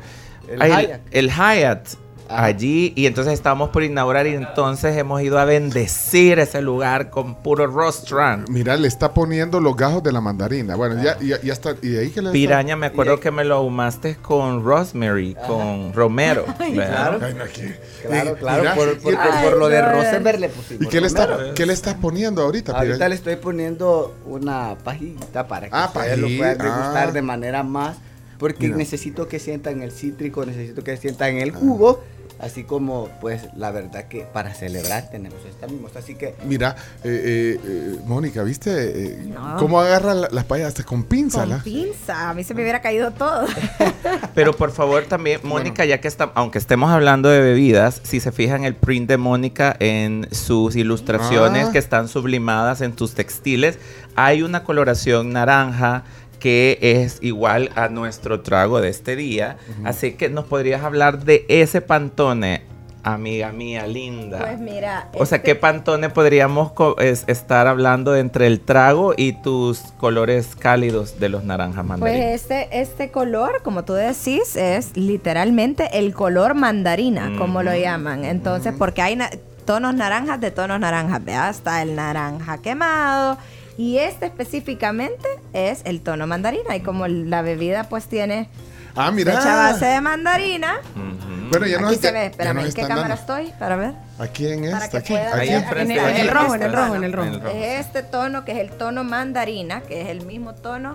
El 0.49 0.61
ay, 0.61 0.71
Hyatt. 0.87 1.01
el 1.11 1.29
Hyatt. 1.31 1.87
Ajá. 2.31 2.45
Allí, 2.45 2.93
y 2.95 3.05
entonces 3.05 3.33
estábamos 3.33 3.69
por 3.69 3.83
inaugurar 3.83 4.27
y 4.27 4.35
entonces 4.35 4.95
hemos 4.97 5.21
ido 5.21 5.39
a 5.39 5.45
bendecir 5.45 6.39
ese 6.39 6.61
lugar 6.61 7.09
con 7.09 7.35
puro 7.35 7.67
rostran. 7.67 8.45
Mira, 8.49 8.75
le 8.77 8.87
está 8.87 9.13
poniendo 9.13 9.59
los 9.59 9.75
gajos 9.75 10.01
de 10.03 10.11
la 10.11 10.21
mandarina. 10.21 10.75
Bueno, 10.75 11.01
ya, 11.03 11.17
ya, 11.19 11.41
ya 11.41 11.53
está. 11.53 11.75
¿Y 11.81 11.89
de 11.89 11.99
ahí 12.01 12.09
que 12.09 12.21
le 12.21 12.31
Piraña, 12.31 12.75
me 12.75 12.87
acuerdo 12.87 13.19
que 13.19 13.31
me 13.31 13.43
lo 13.43 13.55
ahumaste 13.55 14.15
con 14.17 14.63
rosemary, 14.63 15.35
con 15.47 15.93
romero. 15.93 16.45
¿verdad? 16.59 16.73
claro. 16.73 17.19
Ay, 17.21 17.33
no, 17.33 17.43
aquí. 17.43 17.61
Claro, 18.05 18.35
claro, 18.35 18.61
mira, 18.61 18.75
por, 18.75 18.97
por- 18.99 19.15
Ay, 19.17 19.43
por 19.43 19.57
lo 19.57 19.69
de 19.69 19.81
Rosenberg 19.81 20.39
le 20.39 20.49
pusimos. 20.49 20.83
¿Y 20.83 20.87
qué 20.89 21.01
le, 21.01 21.07
está, 21.07 21.53
qué 21.53 21.65
le 21.65 21.73
estás 21.73 21.95
poniendo 21.95 22.41
ahorita, 22.41 22.71
Ahorita 22.71 22.93
Piraña? 22.95 23.09
le 23.09 23.15
estoy 23.15 23.35
poniendo 23.35 24.15
una 24.25 24.75
pajita 24.83 25.47
para 25.47 25.67
que 25.67 25.75
Ah, 25.75 25.91
ustedes 25.93 26.17
lo 26.17 26.27
puedan 26.27 26.57
pajita, 26.57 26.63
degustar 26.75 27.07
ah. 27.09 27.11
de 27.11 27.21
manera 27.21 27.63
más. 27.63 27.97
Porque 28.37 28.65
Mira. 28.65 28.77
necesito 28.77 29.27
que 29.27 29.37
sientan 29.37 29.83
el 29.83 29.91
cítrico, 29.91 30.43
necesito 30.45 30.83
que 30.83 30.97
sientan 30.97 31.37
el 31.37 31.51
jugo. 31.51 32.03
Así 32.41 32.63
como, 32.63 33.07
pues, 33.21 33.43
la 33.55 33.69
verdad 33.71 34.05
que 34.05 34.21
para 34.21 34.53
celebrar 34.55 35.09
tenemos 35.11 35.39
esta 35.47 35.67
mimosa. 35.67 35.99
Así 35.99 36.15
que 36.15 36.33
Mira, 36.45 36.75
eh, 37.03 37.09
eh, 37.23 37.59
eh, 37.63 37.99
Mónica, 38.05 38.41
¿viste 38.43 38.71
eh, 39.13 39.17
No. 39.27 39.57
cómo 39.57 39.79
agarra 39.79 40.15
la- 40.15 40.27
las 40.31 40.45
payas 40.45 40.69
hasta 40.69 40.83
con 40.83 41.03
pinza? 41.03 41.41
Con 41.41 41.49
la? 41.49 41.57
pinza. 41.63 42.29
A 42.29 42.33
mí 42.33 42.43
se 42.43 42.53
me 42.55 42.63
hubiera 42.63 42.81
caído 42.81 43.11
todo. 43.11 43.45
Pero 44.33 44.53
por 44.53 44.71
favor 44.71 45.03
también, 45.05 45.39
Mónica, 45.43 45.85
ya 45.85 46.01
que 46.01 46.07
está, 46.07 46.31
aunque 46.35 46.57
estemos 46.57 46.89
hablando 46.89 47.29
de 47.29 47.41
bebidas, 47.41 48.01
si 48.03 48.19
se 48.19 48.31
fijan 48.31 48.63
el 48.63 48.75
print 48.75 49.07
de 49.09 49.17
Mónica 49.17 49.75
en 49.79 50.27
sus 50.31 50.75
ilustraciones 50.75 51.67
Ah. 51.67 51.71
que 51.71 51.77
están 51.77 52.07
sublimadas 52.07 52.81
en 52.81 52.93
tus 52.93 53.13
textiles, 53.13 53.77
hay 54.15 54.41
una 54.43 54.63
coloración 54.63 55.31
naranja 55.33 56.03
que 56.39 56.79
es 56.81 57.19
igual 57.21 57.69
a 57.75 57.87
nuestro 57.89 58.41
trago 58.41 58.81
de 58.81 58.89
este 58.89 59.15
día. 59.15 59.57
Así 59.83 60.13
que 60.13 60.29
nos 60.29 60.45
podrías 60.45 60.83
hablar 60.83 61.23
de 61.23 61.45
ese 61.49 61.81
pantone, 61.81 62.63
amiga 63.03 63.51
mía 63.51 63.85
linda. 63.85 64.39
Pues 64.39 64.59
mira. 64.59 65.09
o 65.13 65.25
sea, 65.25 65.35
este- 65.37 65.41
¿qué 65.51 65.55
pantone 65.55 66.09
podríamos 66.09 66.71
es- 66.97 67.25
estar 67.27 67.67
hablando 67.67 68.15
entre 68.15 68.47
el 68.47 68.59
trago 68.59 69.13
y 69.15 69.33
tus 69.33 69.79
colores 69.99 70.55
cálidos 70.55 71.19
de 71.19 71.29
los 71.29 71.43
naranjas 71.43 71.85
mandarinas? 71.85 72.21
Pues 72.41 72.41
este, 72.41 72.81
este 72.81 73.11
color, 73.11 73.61
como 73.63 73.83
tú 73.85 73.93
decís, 73.93 74.55
es 74.55 74.97
literalmente 74.97 75.99
el 75.99 76.11
color 76.13 76.55
mandarina, 76.55 77.33
como 77.37 77.61
lo 77.61 77.75
llaman. 77.75 78.25
Entonces, 78.25 78.73
porque 78.77 79.03
hay 79.03 79.15
na- 79.15 79.29
tonos 79.65 79.93
naranjas 79.93 80.41
de 80.41 80.49
tonos 80.49 80.79
naranjas, 80.79 81.23
¿verdad? 81.23 81.51
Está 81.51 81.83
el 81.83 81.95
naranja 81.95 82.57
quemado. 82.63 83.37
Y 83.81 83.97
este 83.97 84.27
específicamente 84.27 85.27
es 85.53 85.81
el 85.85 86.01
tono 86.01 86.27
mandarina. 86.27 86.75
Y 86.75 86.81
como 86.81 87.07
la 87.07 87.41
bebida 87.41 87.85
pues 87.85 88.05
tiene 88.05 88.47
Ah, 88.95 89.09
mira. 89.09 89.33
hecha 89.33 89.55
base 89.55 89.85
de 89.87 90.01
mandarina. 90.01 90.75
Ujú. 90.95 91.49
Bueno, 91.49 91.65
ya 91.65 91.79
nos 91.79 91.91
aquí 91.93 91.99
se 92.01 92.11
ve, 92.11 92.27
espérame, 92.27 92.59
¿en 92.59 92.73
qué 92.73 92.87
cámara 92.87 93.15
estoy? 93.15 93.51
Para 93.57 93.75
ver. 93.77 93.93
Aquí 94.19 94.47
en 94.47 94.65
esta, 94.65 94.99
aquí. 94.99 95.15
Ahí 95.15 95.49
enfrente. 95.49 95.93
En 95.95 95.99
el- 95.99 96.05
ahí 96.05 96.21
en 96.21 96.27
el 96.27 96.29
rojo, 96.29 96.53
en 96.55 96.61
el 96.61 96.67
está. 96.69 96.81
rojo, 96.85 96.95
en 96.95 97.03
el 97.03 97.13
rojo. 97.13 97.27
En 97.27 97.33
el 97.33 97.41
rojo. 97.41 97.55
Es 97.57 97.79
este 97.87 98.03
tono 98.03 98.45
que 98.45 98.51
es 98.51 98.57
el 98.59 98.69
tono 98.69 99.03
mandarina, 99.03 99.81
que 99.81 100.01
es 100.01 100.09
el 100.09 100.25
mismo 100.27 100.53
tono 100.53 100.93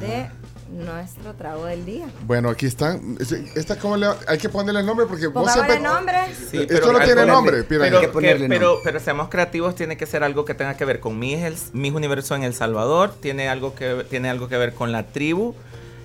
de 0.00 0.26
nuestro 0.72 1.34
trago 1.34 1.66
del 1.66 1.84
día. 1.84 2.06
Bueno, 2.26 2.48
aquí 2.50 2.66
están. 2.66 3.16
Esta, 3.54 3.76
¿cómo 3.78 3.96
le, 3.96 4.06
hay 4.26 4.38
que 4.38 4.48
ponerle 4.48 4.80
el 4.80 4.86
nombre 4.86 5.06
porque 5.06 5.26
vos 5.26 5.52
siempre. 5.52 5.78
nombre. 5.80 6.18
Sí, 6.50 6.66
Esto 6.68 6.92
no 6.92 7.00
tiene 7.00 7.26
nombre. 7.26 7.62
Pero, 7.64 7.84
Hay 7.84 7.90
que 8.00 8.08
ponerle 8.08 8.44
que- 8.44 8.48
pero, 8.48 8.66
nombre. 8.68 8.82
pero 8.84 9.00
seamos 9.00 9.28
creativos, 9.28 9.74
tiene 9.74 9.96
que 9.96 10.06
ser 10.06 10.24
algo 10.24 10.44
que 10.44 10.54
tenga 10.54 10.76
que 10.76 10.84
ver 10.84 11.00
con 11.00 11.18
Mis, 11.18 11.38
el, 11.42 11.54
Mis 11.72 11.92
Universo 11.92 12.34
en 12.34 12.42
El 12.42 12.54
Salvador, 12.54 13.14
tiene 13.20 13.48
algo 13.48 13.74
que, 13.74 14.04
tiene 14.08 14.30
algo 14.30 14.48
que 14.48 14.56
ver 14.56 14.72
con 14.74 14.92
la 14.92 15.04
tribu. 15.06 15.54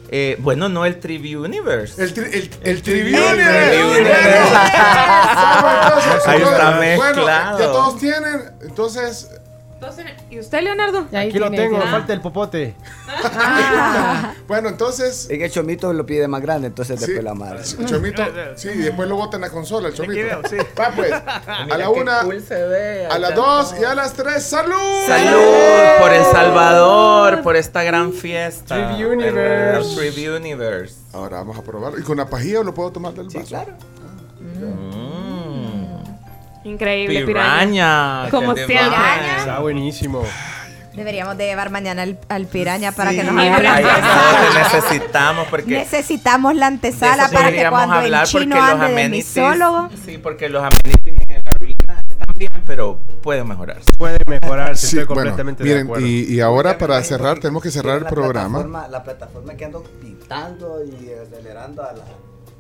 Eh, 0.10 0.38
bueno, 0.40 0.70
no 0.70 0.86
el 0.86 1.00
Tribu 1.02 1.44
Universe. 1.44 2.02
El, 2.02 2.14
tri, 2.14 2.24
el, 2.32 2.50
el 2.64 2.82
Tribune. 2.82 3.18
Tribune. 3.20 4.10
Ahí 6.26 6.42
está 6.42 6.78
Bueno, 6.78 6.80
mezclado. 6.80 7.60
ya 7.60 7.66
todos 7.66 8.00
tienen. 8.00 8.42
Entonces, 8.62 9.30
Entonces, 9.80 10.06
¿Y 10.32 10.40
usted, 10.40 10.64
Leonardo? 10.64 11.06
Aquí 11.16 11.38
lo 11.38 11.52
tiene, 11.52 11.66
tengo, 11.66 11.78
ah. 11.78 11.92
falta 11.92 12.12
el 12.12 12.20
popote. 12.20 12.74
bueno, 14.48 14.70
entonces. 14.70 15.30
En 15.30 15.40
el 15.40 15.52
chomito 15.52 15.94
lo 15.94 16.04
pide 16.04 16.28
más 16.28 16.42
grande, 16.42 16.68
entonces 16.70 17.00
Sí, 17.00 17.06
después 17.06 17.24
la 17.24 17.36
madre. 17.36 17.62
Chomito, 17.86 18.24
sí, 18.56 18.70
y 18.70 18.78
después 18.80 19.08
lo 19.08 19.18
botan 19.18 19.38
en 19.38 19.42
la 19.42 19.50
consola, 19.52 19.90
el 19.90 19.94
chomito. 19.94 20.14
veo, 20.14 20.42
sí. 20.50 20.58
Va 20.80 20.92
pues, 20.96 21.12
a 21.48 21.78
la 21.78 21.90
una, 21.92 22.24
cool 22.24 22.42
se 22.42 22.56
ve, 22.56 23.06
a 23.06 23.20
las 23.20 23.36
dos 23.36 23.76
y 23.80 23.84
a 23.84 23.94
las 23.94 24.14
tres, 24.14 24.42
¡salud! 24.42 24.74
Salud 25.06 26.00
por 26.00 26.12
El 26.12 26.24
Salvador, 26.24 27.44
por 27.44 27.56
esta 27.56 27.84
gran 27.84 28.14
fiesta. 28.14 28.96
Tribu 28.96 29.12
Universe. 29.12 30.08
El 30.08 30.30
Universe. 30.42 30.96
Ahora 31.14 31.38
vamos 31.38 31.56
a 31.56 31.62
probar. 31.62 31.94
¿Y 32.00 32.02
con 32.02 32.18
la 32.18 32.28
pajilla 32.28 32.64
lo 32.64 32.74
puedo 32.74 32.92
tomar 32.92 33.14
del 33.14 33.28
vaso? 33.28 33.42
Sí, 33.42 33.46
claro. 33.46 33.74
Increíble, 36.68 37.26
piraña. 37.26 38.26
Piraña. 38.26 38.30
Como 38.32 38.56
siempre. 38.56 38.78
Está 39.38 39.60
buenísimo. 39.60 40.24
Deberíamos 40.94 41.38
de 41.38 41.46
llevar 41.46 41.70
mañana 41.70 42.02
al, 42.02 42.18
al 42.28 42.48
piraña 42.48 42.92
para 42.92 43.12
que 43.12 43.24
nos 43.24 43.38
haga 43.38 43.60
la 43.62 43.76
antesala. 43.78 44.64
necesitamos 44.64 45.48
porque 45.48 45.70
Necesitamos 45.78 46.56
la 46.56 46.68
antesala 46.68 47.30
para 47.30 47.52
que 47.52 47.70
cuando 47.70 47.96
el 48.00 48.06
hablar 48.06 48.28
porque 48.32 48.46
chino 48.46 48.56
los 48.56 48.66
ande 48.66 48.86
de 48.88 48.94
amenities- 48.96 49.12
misólogo. 49.12 49.90
Sí, 50.06 50.18
porque 50.18 50.50
los 50.50 50.64
amenities 50.64 51.22
en 51.28 51.36
el 51.36 51.44
arena 51.46 52.02
están 52.10 52.34
bien, 52.36 52.52
pero 52.66 53.00
pueden 53.22 53.48
mejorarse. 53.48 53.86
Puede 53.96 54.18
mejorarse, 54.26 54.88
Sí, 54.88 54.98
estoy 54.98 55.14
bueno, 55.14 55.30
completamente 55.30 55.64
de 55.64 55.80
acuerdo. 55.82 56.04
y, 56.08 56.24
y 56.34 56.40
ahora 56.42 56.78
para 56.80 57.04
cerrar, 57.04 57.38
tenemos 57.40 57.62
que 57.62 57.70
cerrar 57.70 57.98
el 58.00 58.04
La 58.06 58.10
programa. 58.10 58.60
plataforma- 58.64 58.88
La 58.88 59.04
plataforma 59.04 59.54
que 59.54 59.66
ando 59.66 59.84
pintando 60.02 60.80
y 60.84 61.12
acelerando 61.14 61.84
a 61.84 61.94
la- 61.94 62.04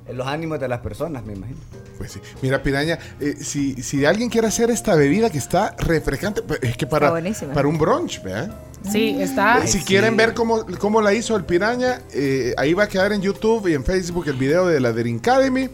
en 0.08 0.18
los 0.18 0.28
ánimos 0.28 0.60
de 0.60 0.68
las 0.68 0.80
personas, 0.80 1.26
me 1.26 1.34
imagino. 1.34 1.58
Pues 1.98 2.12
sí. 2.12 2.20
Mira, 2.42 2.62
Piraña, 2.62 2.98
eh, 3.20 3.36
si, 3.40 3.82
si 3.82 4.06
alguien 4.06 4.30
quiere 4.30 4.48
hacer 4.48 4.70
esta 4.70 4.96
bebida 4.96 5.30
que 5.30 5.38
está 5.40 5.76
refrescante, 5.80 6.42
pues, 6.44 6.60
es 6.62 6.78
que 6.78 6.86
para, 6.88 7.12
para 7.54 7.68
un 7.68 7.78
brunch, 7.78 8.22
¿verdad? 8.22 8.56
Sí, 8.92 9.18
está. 9.20 9.66
si 9.68 9.80
quieren 9.80 10.16
ver 10.16 10.34
cómo, 10.34 10.66
cómo 10.80 11.02
la 11.02 11.14
hizo 11.14 11.36
el 11.36 11.44
Piraña, 11.44 12.02
eh, 12.14 12.54
ahí 12.58 12.74
va 12.74 12.84
a 12.84 12.88
quedar 12.88 13.12
en 13.12 13.22
YouTube 13.22 13.68
y 13.68 13.74
en 13.74 13.84
Facebook 13.84 14.28
el 14.28 14.38
video 14.38 14.68
de 14.68 14.80
la 14.80 14.92
Drink 14.94 15.28
Academy. 15.28 15.68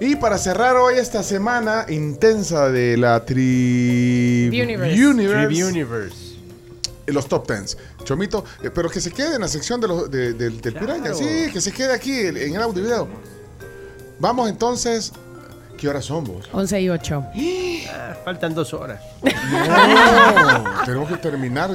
Y 0.00 0.16
para 0.16 0.38
cerrar 0.38 0.76
hoy 0.76 0.94
esta 0.98 1.22
semana 1.22 1.86
intensa 1.88 2.68
de 2.70 2.96
la 2.96 3.24
Tri 3.24 4.48
Universe. 4.50 5.06
Universe, 5.06 5.64
Universe. 5.64 6.34
eh, 7.06 7.12
los 7.12 7.28
top 7.28 7.46
tens. 7.46 7.76
Chomito, 8.04 8.44
eh, 8.62 8.70
pero 8.74 8.88
que 8.88 9.00
se 9.00 9.10
quede 9.10 9.34
en 9.36 9.40
la 9.42 9.48
sección 9.48 9.80
de 9.80 9.88
los, 9.88 10.10
de- 10.10 10.32
del- 10.34 10.60
del 10.60 10.74
Piraña. 10.74 11.02
Claro. 11.12 11.16
Sí, 11.16 11.50
que 11.52 11.60
se 11.60 11.72
quede 11.72 11.92
aquí 11.92 12.12
en 12.18 12.36
el 12.36 12.62
audio 12.62 12.82
video. 12.82 13.08
Vamos 14.18 14.48
entonces. 14.50 15.12
¿Qué 15.78 15.88
horas 15.88 16.04
son 16.04 16.24
vos? 16.24 16.48
11 16.52 16.80
y 16.82 16.88
8. 16.88 17.24
Ah, 17.92 18.14
faltan 18.24 18.54
dos 18.54 18.72
horas. 18.72 19.00
No, 19.22 20.64
tenemos 20.86 21.08
que 21.08 21.16
terminar. 21.16 21.70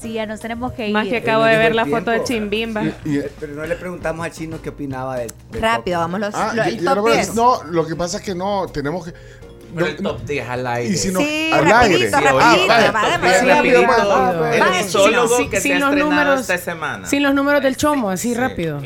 Sí, 0.00 0.12
ya 0.14 0.26
nos 0.26 0.40
tenemos 0.40 0.72
que 0.72 0.88
ir. 0.88 0.92
Más 0.92 1.06
que 1.06 1.18
acabo 1.18 1.44
de 1.44 1.56
ver 1.56 1.74
la 1.74 1.86
foto 1.86 2.10
de 2.10 2.20
tiempo. 2.20 2.50
Chimbimba. 2.50 2.82
Y- 3.04 3.18
Eh, 3.18 3.30
Pero 3.40 3.54
no 3.54 3.64
le 3.64 3.76
preguntamos 3.76 4.26
al 4.26 4.32
chino 4.32 4.60
qué 4.60 4.70
opinaba 4.70 5.16
del, 5.16 5.32
del 5.50 5.62
Rápido, 5.62 6.00
vamos 6.00 6.20
los, 6.20 6.34
ah, 6.34 6.52
lo- 6.54 6.64
y- 6.64 6.68
el 6.68 6.80
y 6.82 6.84
top 6.84 6.98
voy 6.98 7.12
a 7.12 7.14
10. 7.14 7.26
decir- 7.28 7.34
no, 7.42 7.62
lo 7.64 7.86
que 7.86 7.96
pasa 7.96 8.18
es 8.18 8.22
que 8.24 8.34
no, 8.34 8.66
tenemos 8.66 9.04
que. 9.06 9.12
Pero 9.74 9.86
no- 9.86 9.92
el 9.92 9.96
top 9.96 10.20
10 10.26 10.48
al 10.48 10.66
aire. 10.66 10.92
y 10.92 10.96
si 10.98 11.10
no, 11.10 11.20
Sí, 11.20 11.50
al 11.52 11.64
rapidito, 11.64 12.16
aire. 12.16 12.30
rapidito, 12.30 12.42
Ah, 12.42 12.66
vaya, 12.76 12.92
va, 12.92 13.00
top 13.00 13.10
va, 13.10 13.28
10 13.28 13.42
va, 13.42 13.54
rápido, 13.54 13.80
rapidito. 13.82 14.08
va, 14.08 14.16
va, 14.18 14.32
va. 14.40 14.54
El 14.56 14.62
Va, 14.62 14.70
misólogo 14.70 15.38
sin- 15.60 15.80
los 15.80 15.94
números- 15.94 16.40
esta 16.40 16.58
semana. 16.58 17.06
Sin 17.06 17.22
los 17.22 17.34
números 17.34 17.62
del 17.62 17.76
chomo, 17.76 18.10
así 18.10 18.34
rápido. 18.34 18.82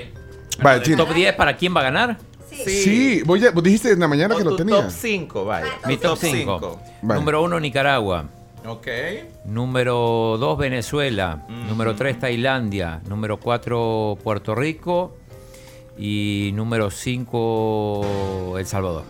Chino. 0.83 1.05
Top 1.05 1.15
10 1.15 1.35
para 1.35 1.57
quién 1.57 1.75
va 1.75 1.81
a 1.81 1.85
ganar. 1.85 2.19
Sí, 2.65 3.23
voy 3.25 3.45
a- 3.47 3.50
vos 3.50 3.62
dijiste 3.62 3.93
en 3.93 4.00
la 4.00 4.09
mañana 4.09 4.35
O 4.35 4.38
que 4.38 4.45
lo 4.45 4.57
tenía. 4.57 4.83
top 4.83 4.91
5, 4.91 5.45
vaya. 5.45 5.67
Mi 5.87 5.97
top 5.97 6.19
cinco. 6.19 6.59
5. 6.61 6.81
Vale. 7.03 7.21
Número 7.21 7.43
1, 7.43 7.61
Nicaragua. 7.61 8.25
Ok. 8.67 8.87
Número 9.45 10.37
2, 10.38 10.59
Venezuela. 10.59 11.47
Número 11.49 11.95
3, 11.95 12.19
Tailandia. 12.19 13.00
Número 13.09 13.38
4, 13.38 14.19
Puerto 14.23 14.55
Rico. 14.55 15.17
Y 15.97 16.50
número 16.55 16.91
5, 16.91 18.57
El 18.59 18.67
Salvador. 18.67 19.05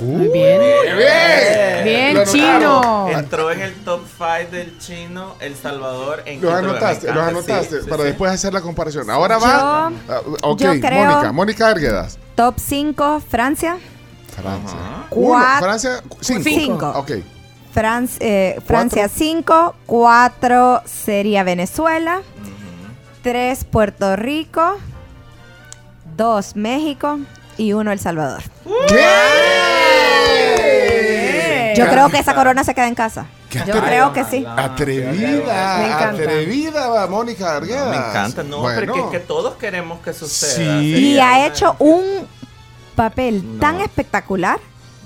Muy 0.00 0.28
bien. 0.28 0.60
¡Bien! 0.96 1.84
Bien, 1.84 2.24
chino. 2.26 3.08
Entró 3.08 3.50
en 3.50 3.60
el 3.62 3.74
top 3.84 4.02
5 4.18 4.50
del 4.50 4.78
chino 4.78 5.34
El 5.40 5.56
Salvador 5.56 6.22
en 6.26 6.40
Los 6.42 6.52
anotaste, 6.52 7.12
los 7.12 7.22
anotaste 7.28 7.80
sí, 7.82 7.88
para 7.88 8.02
sí. 8.02 8.08
después 8.08 8.30
hacer 8.32 8.52
la 8.52 8.60
comparación. 8.60 9.08
Ahora 9.08 9.38
va. 9.38 9.86
ah, 9.88 10.20
ok, 10.42 10.60
yo 10.60 10.80
creo- 10.80 11.04
Mónica, 11.06 11.32
Mónica 11.32 11.68
Arguedas. 11.68 12.18
Top 12.34 12.56
5, 12.58 13.22
Francia. 13.26 13.78
Francia. 14.34 14.78
Uno, 15.10 15.44
Francia, 15.60 16.02
cinco. 16.20 16.42
Cinco. 16.44 16.92
Ok. 16.96 17.10
Fran- 17.74 18.08
eh, 18.20 18.58
Francia 18.66 19.08
5, 19.08 19.74
4 19.86 20.82
sería 20.86 21.42
Venezuela, 21.42 22.20
3 23.22 23.64
Puerto 23.64 24.16
Rico, 24.16 24.76
2 26.16 26.56
México 26.56 27.18
y 27.58 27.72
1 27.74 27.92
El 27.92 28.00
Salvador. 28.00 28.42
¿Qué? 28.88 29.04
Yo 31.76 31.86
creo 31.88 32.08
que 32.08 32.18
esa 32.18 32.34
corona 32.34 32.64
se 32.64 32.74
queda 32.74 32.88
en 32.88 32.94
casa. 32.94 33.26
Yo 33.50 33.82
creo 33.82 34.12
que 34.12 34.24
sí. 34.24 34.44
Atrevida, 34.46 35.78
Me 35.78 35.86
encanta. 35.86 36.08
atrevida 36.08 37.06
Mónica 37.06 37.56
Arguedas. 37.56 37.90
Me 37.90 37.96
encanta, 37.96 38.42
no, 38.42 38.60
Bueno. 38.60 38.92
porque 38.92 39.00
es 39.00 39.06
que 39.22 39.26
todos 39.26 39.54
queremos 39.56 40.00
que 40.00 40.12
suceda. 40.12 40.80
Sí. 40.80 40.94
Y 41.14 41.18
ha 41.18 41.46
hecho 41.46 41.76
un 41.78 42.26
papel 42.94 43.54
No. 43.54 43.60
tan 43.60 43.80
espectacular 43.80 44.58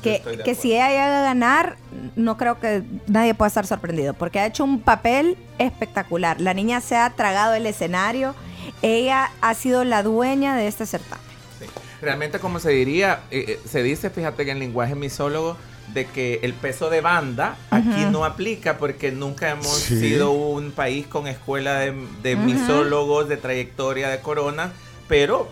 que, 0.03 0.23
que 0.45 0.55
si 0.55 0.73
ella 0.73 0.89
llega 0.89 1.21
a 1.21 1.23
ganar, 1.25 1.77
no 2.17 2.37
creo 2.39 2.59
que 2.59 2.83
nadie 3.07 3.35
pueda 3.35 3.49
estar 3.49 3.67
sorprendido, 3.67 4.15
porque 4.15 4.41
ha 4.41 4.47
hecho 4.47 4.65
un 4.65 4.81
papel 4.81 5.37
espectacular. 5.59 6.41
La 6.41 6.55
niña 6.55 6.81
se 6.81 6.97
ha 6.97 7.11
tragado 7.11 7.53
el 7.55 7.67
escenario, 7.67 8.35
ella 8.81 9.31
ha 9.43 9.55
sido 9.55 9.85
la 9.85 10.03
dueña 10.03 10.57
de 10.57 10.69
este 10.69 10.87
certamen. 10.87 11.23
Sí. 11.59 11.67
Realmente, 12.01 12.39
como 12.39 12.61
se 12.61 12.71
diría, 12.71 13.21
eh, 13.31 13.45
eh, 13.47 13.61
se 13.69 13.83
dice, 13.83 14.09
fíjate 14.09 14.47
que 14.47 14.53
en 14.53 14.59
lenguaje 14.59 14.95
misólogo, 14.95 15.59
de 15.95 16.07
que 16.07 16.41
el 16.43 16.53
peso 16.55 16.91
de 16.91 17.01
banda 17.01 17.57
aquí 17.71 18.05
no 18.11 18.25
aplica 18.25 18.79
porque 18.79 19.11
nunca 19.13 19.51
hemos 19.51 19.67
Sí. 19.69 19.99
sido 20.01 20.31
un 20.31 20.71
país 20.73 21.07
con 21.07 21.27
escuela 21.27 21.79
de, 21.81 21.95
de 22.23 22.37
misólogos, 22.37 23.29
de 23.29 23.37
trayectoria 23.37 24.09
de 24.09 24.21
corona, 24.21 24.73
pero, 25.09 25.49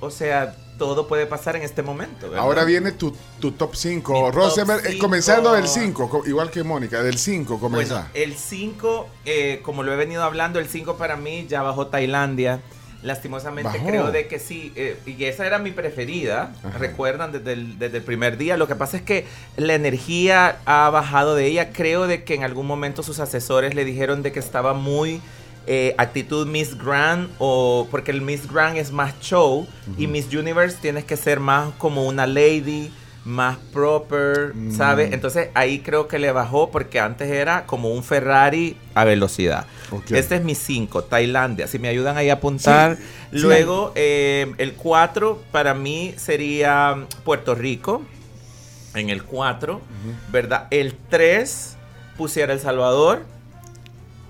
o 0.00 0.10
sea, 0.10 0.54
todo 0.78 1.08
puede 1.08 1.26
pasar 1.26 1.56
en 1.56 1.62
este 1.62 1.82
momento. 1.82 2.28
¿verdad? 2.30 2.38
Ahora 2.44 2.64
viene 2.64 2.92
tu, 2.92 3.12
tu 3.40 3.50
top 3.52 3.74
5. 3.74 4.12
Mi 4.12 4.20
top 4.20 4.34
Rosenberg, 4.34 4.86
eh, 4.86 4.88
cinco. 4.90 5.04
comenzando 5.04 5.52
del 5.52 5.66
5, 5.66 6.22
igual 6.26 6.50
que 6.52 6.62
Mónica, 6.62 7.02
del 7.02 7.18
5 7.18 7.58
Bueno, 7.58 7.70
comienza. 7.70 8.08
el 8.14 8.36
5, 8.36 9.08
como 9.62 9.82
lo 9.82 9.92
he 9.92 9.96
venido 9.96 10.22
hablando, 10.22 10.58
el 10.60 10.68
5 10.68 10.96
para 10.96 11.16
mí 11.16 11.46
ya 11.48 11.62
bajó 11.62 11.88
Tailandia. 11.88 12.60
Lastimosamente 13.02 13.70
Bajó. 13.78 13.86
creo 13.86 14.10
de 14.10 14.26
que 14.26 14.38
sí, 14.38 14.72
eh, 14.74 14.98
y 15.06 15.24
esa 15.24 15.46
era 15.46 15.58
mi 15.58 15.70
preferida, 15.70 16.52
Ajá. 16.64 16.78
recuerdan 16.78 17.30
desde 17.30 17.52
el, 17.52 17.78
desde 17.78 17.98
el 17.98 18.02
primer 18.02 18.36
día. 18.36 18.56
Lo 18.56 18.66
que 18.66 18.74
pasa 18.74 18.96
es 18.96 19.02
que 19.02 19.24
la 19.56 19.74
energía 19.74 20.56
ha 20.64 20.90
bajado 20.90 21.34
de 21.36 21.46
ella. 21.46 21.70
Creo 21.72 22.06
de 22.08 22.24
que 22.24 22.34
en 22.34 22.42
algún 22.42 22.66
momento 22.66 23.02
sus 23.02 23.20
asesores 23.20 23.74
le 23.74 23.84
dijeron 23.84 24.22
de 24.22 24.32
que 24.32 24.40
estaba 24.40 24.74
muy 24.74 25.20
eh, 25.68 25.94
actitud 25.98 26.46
Miss 26.46 26.76
Grand 26.76 27.28
o 27.38 27.86
porque 27.90 28.10
el 28.10 28.22
Miss 28.22 28.50
Grand 28.50 28.76
es 28.78 28.90
más 28.90 29.14
show 29.20 29.66
y 29.98 30.06
Miss 30.06 30.32
Universe 30.34 30.78
tienes 30.80 31.04
que 31.04 31.16
ser 31.16 31.40
más 31.40 31.72
como 31.78 32.06
una 32.06 32.26
lady, 32.26 32.90
más 33.28 33.58
proper, 33.74 34.54
Mm. 34.54 34.74
¿sabes? 34.74 35.12
Entonces 35.12 35.50
ahí 35.54 35.80
creo 35.80 36.08
que 36.08 36.18
le 36.18 36.32
bajó 36.32 36.70
porque 36.70 36.98
antes 36.98 37.30
era 37.30 37.66
como 37.66 37.90
un 37.92 38.02
Ferrari 38.02 38.76
a 38.94 39.04
velocidad. 39.04 39.66
Este 40.10 40.36
es 40.36 40.42
mi 40.44 40.54
5, 40.54 41.04
Tailandia. 41.04 41.66
Si 41.66 41.78
me 41.78 41.88
ayudan 41.88 42.16
ahí 42.16 42.30
a 42.30 42.34
apuntar. 42.34 42.96
Sí, 42.96 43.02
Luego, 43.38 43.92
eh, 43.94 44.52
el 44.56 44.72
4 44.74 45.42
para 45.52 45.74
mí 45.74 46.14
sería 46.16 47.06
Puerto 47.24 47.54
Rico. 47.54 48.02
En 48.94 49.10
el 49.10 49.22
4, 49.22 49.80
¿verdad? 50.32 50.66
El 50.70 50.94
3 51.10 51.76
pusiera 52.16 52.54
El 52.54 52.60
Salvador. 52.60 53.22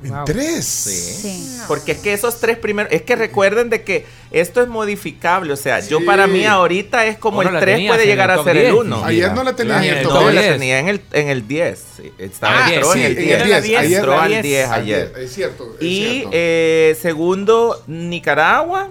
En 0.02 0.10
Wow. 0.10 0.24
tres. 0.26 0.64
Sí. 0.64 1.58
Porque 1.66 1.92
es 1.92 1.98
que 1.98 2.12
esos 2.12 2.38
tres 2.38 2.56
primeros, 2.56 2.92
es 2.92 3.02
que 3.02 3.16
recuerden 3.16 3.68
de 3.68 3.82
que 3.82 4.06
esto 4.30 4.62
es 4.62 4.68
modificable, 4.68 5.52
o 5.52 5.56
sea, 5.56 5.80
yo 5.80 6.04
para 6.04 6.28
mí 6.28 6.44
ahorita 6.46 7.04
es 7.06 7.18
como 7.18 7.42
no 7.42 7.48
el 7.48 7.54
la 7.54 7.60
3 7.60 7.74
tenías 7.76 7.94
puede 7.96 8.06
llegar 8.06 8.30
a 8.30 8.42
ser 8.44 8.56
el 8.56 8.62
10, 8.66 8.74
1. 8.74 9.04
Ayer 9.04 9.32
no 9.32 9.42
la 9.42 9.56
tenías 9.56 9.82
en 9.84 9.94
el 9.98 10.02
top 10.04 10.12
No, 10.12 10.30
la 10.30 10.40
10. 10.40 10.52
tenía 10.52 10.78
en 10.78 10.88
el, 10.88 11.00
en 11.12 11.28
el 11.30 11.48
10. 11.48 11.84
sí, 11.96 12.12
Estaba 12.18 12.66
Ah, 12.66 12.72
entró 12.72 12.92
sí, 12.92 13.00
en 13.00 13.06
el 13.06 13.18
en 13.18 13.24
10. 13.24 13.40
el 13.40 13.62
10, 13.64 13.78
ayer 13.80 13.98
entró 13.98 14.20
al 14.20 14.28
10. 14.30 14.42
10 14.42 14.70
ayer. 14.70 15.12
Es 15.18 15.32
cierto. 15.34 15.74
es 15.80 15.82
Y 15.84 16.04
cierto. 16.10 16.30
eh, 16.32 16.98
segundo, 17.02 17.82
Nicaragua. 17.88 18.90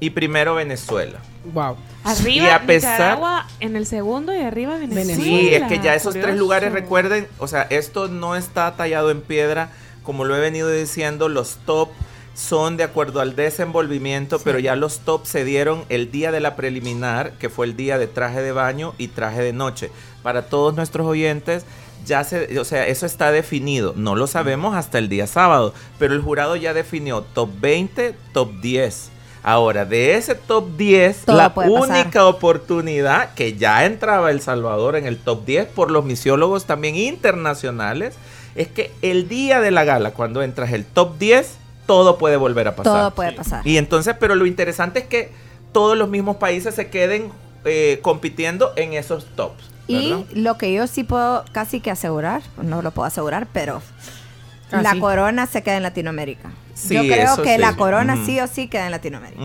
Y 0.00 0.10
primero, 0.10 0.56
Venezuela. 0.56 1.20
Wow. 1.54 1.76
Arriba 2.04 2.46
Y 2.46 2.48
a 2.48 2.62
pesar- 2.66 2.92
Nicaragua 2.98 3.46
en 3.60 3.76
el 3.76 3.86
segundo 3.86 4.34
y 4.34 4.40
arriba 4.40 4.76
Venezuela. 4.76 5.14
Sí, 5.14 5.54
es 5.54 5.62
que 5.68 5.78
ya 5.78 5.94
esos 5.94 6.14
tres 6.14 6.34
lugares, 6.36 6.72
recuerden, 6.72 7.28
o 7.38 7.46
sea, 7.46 7.68
esto 7.70 8.08
no 8.08 8.34
está 8.34 8.74
tallado 8.74 9.12
en 9.12 9.20
piedra, 9.20 9.70
como 10.02 10.24
lo 10.24 10.36
he 10.36 10.40
venido 10.40 10.70
diciendo, 10.70 11.28
los 11.28 11.58
top 11.66 11.90
son 12.34 12.76
de 12.76 12.84
acuerdo 12.84 13.20
al 13.20 13.36
desenvolvimiento, 13.36 14.38
pero 14.38 14.58
ya 14.58 14.74
los 14.74 15.00
top 15.00 15.26
se 15.26 15.44
dieron 15.44 15.84
el 15.90 16.10
día 16.10 16.32
de 16.32 16.40
la 16.40 16.56
preliminar, 16.56 17.32
que 17.32 17.50
fue 17.50 17.66
el 17.66 17.76
día 17.76 17.98
de 17.98 18.06
traje 18.06 18.40
de 18.40 18.52
baño 18.52 18.94
y 18.98 19.08
traje 19.08 19.42
de 19.42 19.52
noche. 19.52 19.90
Para 20.22 20.46
todos 20.46 20.74
nuestros 20.74 21.06
oyentes, 21.06 21.64
ya 22.06 22.24
se, 22.24 22.58
o 22.58 22.64
sea, 22.64 22.86
eso 22.86 23.06
está 23.06 23.32
definido. 23.32 23.92
No 23.96 24.16
lo 24.16 24.26
sabemos 24.26 24.74
hasta 24.74 24.98
el 24.98 25.08
día 25.08 25.26
sábado, 25.26 25.74
pero 25.98 26.14
el 26.14 26.22
jurado 26.22 26.56
ya 26.56 26.72
definió 26.74 27.22
top 27.22 27.50
20, 27.60 28.14
top 28.32 28.60
10. 28.60 29.10
Ahora, 29.44 29.84
de 29.84 30.14
ese 30.14 30.36
top 30.36 30.76
10, 30.76 31.24
Todo 31.24 31.36
la 31.36 31.52
pasar. 31.52 31.70
única 31.70 32.26
oportunidad 32.26 33.34
que 33.34 33.54
ya 33.56 33.84
entraba 33.84 34.30
El 34.30 34.40
Salvador 34.40 34.94
en 34.94 35.04
el 35.04 35.18
top 35.18 35.44
10 35.44 35.66
por 35.66 35.90
los 35.90 36.04
misiólogos 36.04 36.64
también 36.64 36.94
internacionales 36.94 38.14
es 38.54 38.68
que 38.68 38.92
el 39.02 39.28
día 39.28 39.60
de 39.60 39.70
la 39.70 39.84
gala, 39.84 40.12
cuando 40.12 40.42
entras 40.42 40.72
el 40.72 40.84
top 40.84 41.18
10, 41.18 41.56
todo 41.86 42.18
puede 42.18 42.36
volver 42.36 42.68
a 42.68 42.76
pasar. 42.76 42.92
Todo 42.92 43.10
puede 43.14 43.32
pasar. 43.32 43.66
Y 43.66 43.76
entonces, 43.76 44.14
pero 44.18 44.34
lo 44.34 44.46
interesante 44.46 45.00
es 45.00 45.06
que 45.06 45.32
todos 45.72 45.96
los 45.96 46.08
mismos 46.08 46.36
países 46.36 46.74
se 46.74 46.88
queden 46.90 47.30
eh, 47.64 47.98
compitiendo 48.02 48.72
en 48.76 48.92
esos 48.92 49.26
tops. 49.36 49.70
Y 49.88 50.14
lo 50.34 50.56
que 50.58 50.72
yo 50.72 50.86
sí 50.86 51.02
puedo 51.04 51.44
casi 51.52 51.80
que 51.80 51.90
asegurar, 51.90 52.40
no 52.62 52.82
lo 52.82 52.92
puedo 52.92 53.06
asegurar, 53.06 53.46
pero 53.52 53.82
Ah, 54.70 54.80
la 54.80 54.92
sí. 54.92 55.00
corona 55.00 55.46
se 55.46 55.62
queda 55.62 55.76
en 55.76 55.82
Latinoamérica. 55.82 56.50
Sí, 56.74 56.94
yo 56.94 57.02
creo 57.02 57.34
eso 57.34 57.42
que 57.42 57.54
sí. 57.56 57.60
la 57.60 57.76
corona 57.76 58.16
sí 58.24 58.40
o 58.40 58.46
sí 58.46 58.66
queda 58.66 58.86
en 58.86 58.92
Latinoamérica. 58.92 59.40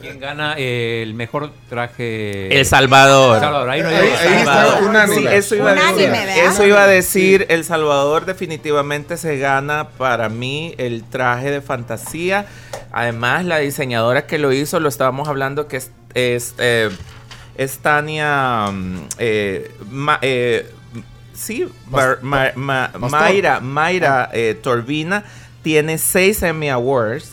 ¿Quién 0.00 0.18
gana 0.18 0.54
eh, 0.58 1.02
el 1.02 1.14
mejor 1.14 1.52
traje? 1.68 2.58
El 2.58 2.66
Salvador. 2.66 3.38
Salvador, 3.40 3.70
ahí 3.70 3.82
no 3.82 3.88
hay 3.88 3.94
Ahí- 3.94 4.06
duda. 4.08 4.18
ahí 4.20 4.32
está 4.38 4.54
Salvador. 4.54 4.88
unánime. 4.90 5.16
Sí, 5.20 5.26
eso 5.36 5.54
iba, 5.56 5.70
a 5.70 5.74
decir, 5.74 6.10
¿verdad? 6.10 6.36
eso 6.38 6.66
iba 6.66 6.82
a 6.82 6.86
decir. 6.88 7.46
El 7.48 7.64
Salvador 7.64 8.24
definitivamente 8.26 9.16
se 9.16 9.38
gana 9.38 9.88
para 9.96 10.28
mí 10.28 10.74
el 10.76 11.04
traje 11.04 11.50
de 11.50 11.60
fantasía. 11.60 12.46
Además, 12.92 13.44
la 13.44 13.58
diseñadora 13.58 14.26
que 14.26 14.38
lo 14.38 14.52
hizo, 14.52 14.80
lo 14.80 14.88
estábamos 14.88 15.28
hablando, 15.28 15.68
que 15.68 15.76
es, 15.78 15.90
es, 16.14 16.54
eh, 16.58 16.90
es 17.56 17.78
Tania. 17.78 18.66
mm, 18.72 18.96
eh, 19.18 19.70
Ma- 19.90 20.18
eh, 20.20 20.68
sí, 21.32 21.66
Bar- 21.86 22.18
Ma- 22.22 22.52
Ma- 22.56 22.90
Pastor. 22.92 23.10
Mayra, 23.10 23.60
Mayra 23.60 24.30
eh, 24.32 24.58
Torbina 24.62 25.24
tiene 25.62 25.98
seis 25.98 26.42
Emmy 26.42 26.68
Awards. 26.68 27.30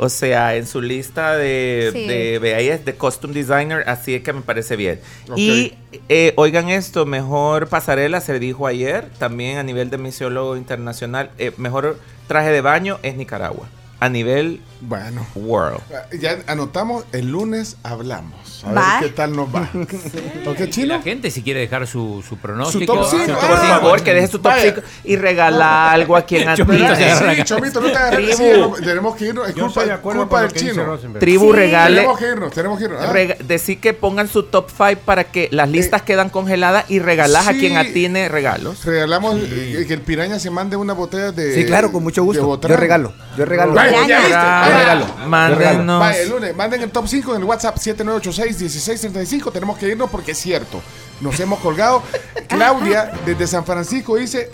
O 0.00 0.08
sea, 0.08 0.54
en 0.54 0.68
su 0.68 0.80
lista 0.80 1.36
de, 1.36 1.90
Sí. 1.92 2.06
de, 2.06 2.38
de 2.38 2.72
es 2.72 2.84
de 2.84 2.94
Costume 2.94 3.34
Designer, 3.34 3.82
así 3.88 4.14
es 4.14 4.22
que 4.22 4.32
me 4.32 4.42
parece 4.42 4.76
bien. 4.76 5.00
Y 5.34 5.72
eh, 6.08 6.34
oigan 6.36 6.68
esto, 6.68 7.04
mejor 7.04 7.66
pasarela 7.68 8.20
se 8.20 8.38
dijo 8.38 8.68
ayer, 8.68 9.08
también 9.18 9.58
a 9.58 9.64
nivel 9.64 9.90
de 9.90 9.98
misiólogo 9.98 10.56
internacional, 10.56 11.30
eh, 11.38 11.50
mejor 11.56 11.98
traje 12.28 12.50
de 12.50 12.60
baño 12.60 13.00
es 13.02 13.16
Nicaragua, 13.16 13.68
a 13.98 14.08
nivel 14.08 14.60
Bueno. 14.80 15.26
world. 15.34 15.80
Ya 16.20 16.38
anotamos, 16.46 17.04
el 17.12 17.28
lunes 17.30 17.76
hablamos. 17.82 18.64
A 18.64 18.72
Va. 18.72 19.00
ver 19.00 19.10
qué 19.10 19.14
tal 19.16 19.36
nos 19.36 19.54
va. 19.54 19.68
¿Ok, 20.46 20.60
Y 20.66 20.70
chino? 20.70 20.88
la 20.96 21.02
gente 21.02 21.30
si 21.30 21.42
quiere 21.42 21.60
dejar 21.60 21.86
su, 21.86 22.24
su 22.28 22.36
pronóstico. 22.38 22.92
top 22.94 23.08
su 23.10 23.16
ah, 23.16 23.26
top 23.26 23.36
Por 23.40 23.58
cinco. 23.58 23.68
favor, 23.68 24.02
que 24.02 24.14
deje 24.14 24.26
su 24.26 24.38
top 24.38 24.52
Vaya. 24.52 24.74
5 24.74 24.80
y 25.04 25.16
regala 25.16 25.92
algo 25.92 26.16
a 26.16 26.22
quien 26.22 26.54
Chomito 26.56 26.94
Sí, 26.96 27.42
Chomito, 27.44 27.80
no 27.80 27.90
te 27.90 27.96
agarres. 27.96 28.36
Sí, 28.36 28.44
tenemos 28.84 29.16
que 29.16 29.26
irnos. 29.26 29.48
Es 29.48 29.54
Yo 29.54 29.68
culpa, 30.02 30.42
de 30.42 30.48
del 30.48 30.52
chino. 30.52 30.98
Tribu 31.20 31.50
Sí. 31.52 31.56
regale. 31.56 31.96
Tenemos 31.96 32.18
que 32.18 32.26
irnos, 32.28 32.52
tenemos 32.52 32.78
que 32.78 32.84
irnos. 32.84 33.00
Ah. 33.02 33.12
rega- 33.12 33.36
decir 33.38 33.80
que 33.80 33.94
pongan 33.94 34.28
su 34.28 34.42
top 34.44 34.68
5 34.76 35.00
para 35.04 35.24
que 35.24 35.48
las 35.52 35.68
listas 35.68 36.02
quedan 36.02 36.28
congeladas 36.30 36.84
y 36.88 36.98
regalas 36.98 37.46
a 37.46 37.52
quien 37.52 37.76
atine 37.76 38.28
regalos. 38.28 38.84
Regalamos 38.84 39.36
eh, 39.40 39.84
que 39.86 39.94
el 39.94 40.00
piraña 40.02 40.38
se 40.38 40.50
mande 40.50 40.76
una 40.76 40.92
botella 40.94 41.32
de. 41.32 41.54
Sí, 41.54 41.64
claro, 41.64 41.92
con 41.92 42.02
mucho 42.02 42.24
gusto. 42.24 42.60
Yo 42.68 42.76
regalo. 42.76 43.12
Yo 43.36 43.44
regalo. 43.44 43.72
Vaya, 43.74 44.06
ya. 44.06 44.64
Ah, 44.64 44.67
Vaya. 44.68 44.78
regalo. 44.78 45.06
Mándenos. 45.26 46.00
Vaya, 46.00 46.20
el 46.22 46.28
lunes, 46.30 46.56
manden 46.56 46.82
el 46.82 46.90
top 46.90 47.06
5 47.08 47.34
en 47.34 47.42
el 47.42 47.44
WhatsApp 47.44 47.76
7986-1635. 47.76 49.52
Tenemos 49.52 49.78
que 49.78 49.88
irnos 49.88 50.10
porque 50.10 50.32
es 50.32 50.38
cierto. 50.38 50.80
Nos 51.20 51.38
hemos 51.40 51.58
colgado. 51.60 52.02
Claudia, 52.48 53.12
desde 53.26 53.46
San 53.46 53.64
Francisco, 53.64 54.16
dice: 54.16 54.50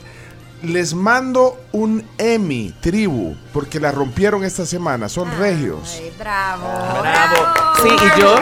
Les 0.62 0.94
mando 0.94 1.58
un 1.72 2.06
Emmy, 2.18 2.74
tribu, 2.80 3.36
porque 3.52 3.80
la 3.80 3.92
rompieron 3.92 4.44
esta 4.44 4.64
semana. 4.66 5.08
Son 5.08 5.30
regios. 5.38 6.00
Bravo. 6.18 6.66
Bravo. 7.02 7.36
Sí, 7.82 7.88
y 7.90 8.20
yo, 8.20 8.36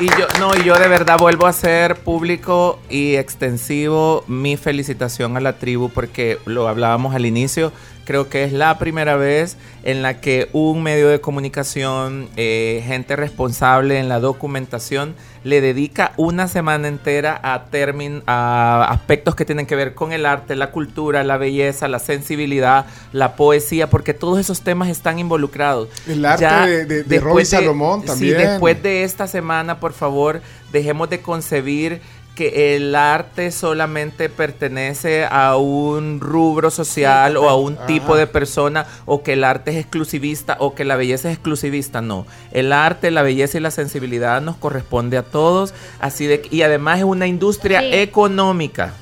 y 0.00 0.08
yo, 0.08 0.26
no, 0.38 0.54
y 0.56 0.64
yo 0.64 0.74
de 0.78 0.88
verdad 0.88 1.18
vuelvo 1.18 1.46
a 1.46 1.50
hacer 1.50 1.96
público 1.96 2.78
y 2.90 3.14
extensivo 3.16 4.24
mi 4.26 4.56
felicitación 4.56 5.36
a 5.36 5.40
la 5.40 5.58
tribu 5.58 5.88
porque 5.88 6.38
lo 6.44 6.68
hablábamos 6.68 7.14
al 7.14 7.24
inicio. 7.24 7.72
Creo 8.04 8.28
que 8.28 8.44
es 8.44 8.52
la 8.52 8.78
primera 8.78 9.16
vez 9.16 9.56
en 9.82 10.02
la 10.02 10.20
que 10.20 10.48
un 10.52 10.82
medio 10.82 11.08
de 11.08 11.20
comunicación, 11.20 12.28
eh, 12.36 12.82
gente 12.86 13.16
responsable 13.16 13.98
en 13.98 14.08
la 14.08 14.20
documentación, 14.20 15.14
le 15.44 15.60
dedica 15.60 16.12
una 16.16 16.48
semana 16.48 16.88
entera 16.88 17.38
a, 17.42 17.66
termin 17.66 18.22
a 18.26 18.86
aspectos 18.90 19.34
que 19.34 19.44
tienen 19.44 19.66
que 19.66 19.76
ver 19.76 19.94
con 19.94 20.12
el 20.12 20.24
arte, 20.24 20.56
la 20.56 20.70
cultura, 20.70 21.22
la 21.22 21.36
belleza, 21.36 21.86
la 21.86 21.98
sensibilidad, 21.98 22.86
la 23.12 23.36
poesía, 23.36 23.90
porque 23.90 24.14
todos 24.14 24.38
esos 24.38 24.62
temas 24.62 24.88
están 24.88 25.18
involucrados. 25.18 25.88
El 26.06 26.24
arte 26.24 26.42
Ya 26.42 26.66
de, 26.66 26.86
de, 26.86 27.04
de 27.04 27.20
Roy 27.20 27.44
Salomón 27.44 28.00
sí, 28.02 28.06
también. 28.06 28.38
después 28.38 28.82
de 28.82 29.04
esta 29.04 29.26
semana, 29.26 29.80
por 29.80 29.92
favor, 29.92 30.40
dejemos 30.72 31.10
de 31.10 31.20
concebir 31.20 32.00
que 32.34 32.74
el 32.74 32.94
arte 32.96 33.52
solamente 33.52 34.28
pertenece 34.28 35.24
a 35.24 35.56
un 35.56 36.20
rubro 36.20 36.70
social 36.70 37.36
o 37.36 37.48
a 37.48 37.56
un 37.56 37.76
tipo 37.86 38.12
Ajá. 38.14 38.16
de 38.16 38.26
persona 38.26 38.86
o 39.06 39.22
que 39.22 39.34
el 39.34 39.44
arte 39.44 39.70
es 39.70 39.76
exclusivista 39.76 40.56
o 40.58 40.74
que 40.74 40.84
la 40.84 40.96
belleza 40.96 41.28
es 41.30 41.34
exclusivista, 41.34 42.00
no. 42.02 42.26
El 42.50 42.72
arte, 42.72 43.10
la 43.12 43.22
belleza 43.22 43.58
y 43.58 43.60
la 43.60 43.70
sensibilidad 43.70 44.42
nos 44.42 44.56
corresponde 44.56 45.16
a 45.16 45.22
todos, 45.22 45.74
así 46.00 46.26
de 46.26 46.42
y 46.50 46.62
además 46.62 46.98
es 46.98 47.04
una 47.04 47.26
industria 47.28 47.80
Sí. 47.80 47.90
económica. 47.92 48.94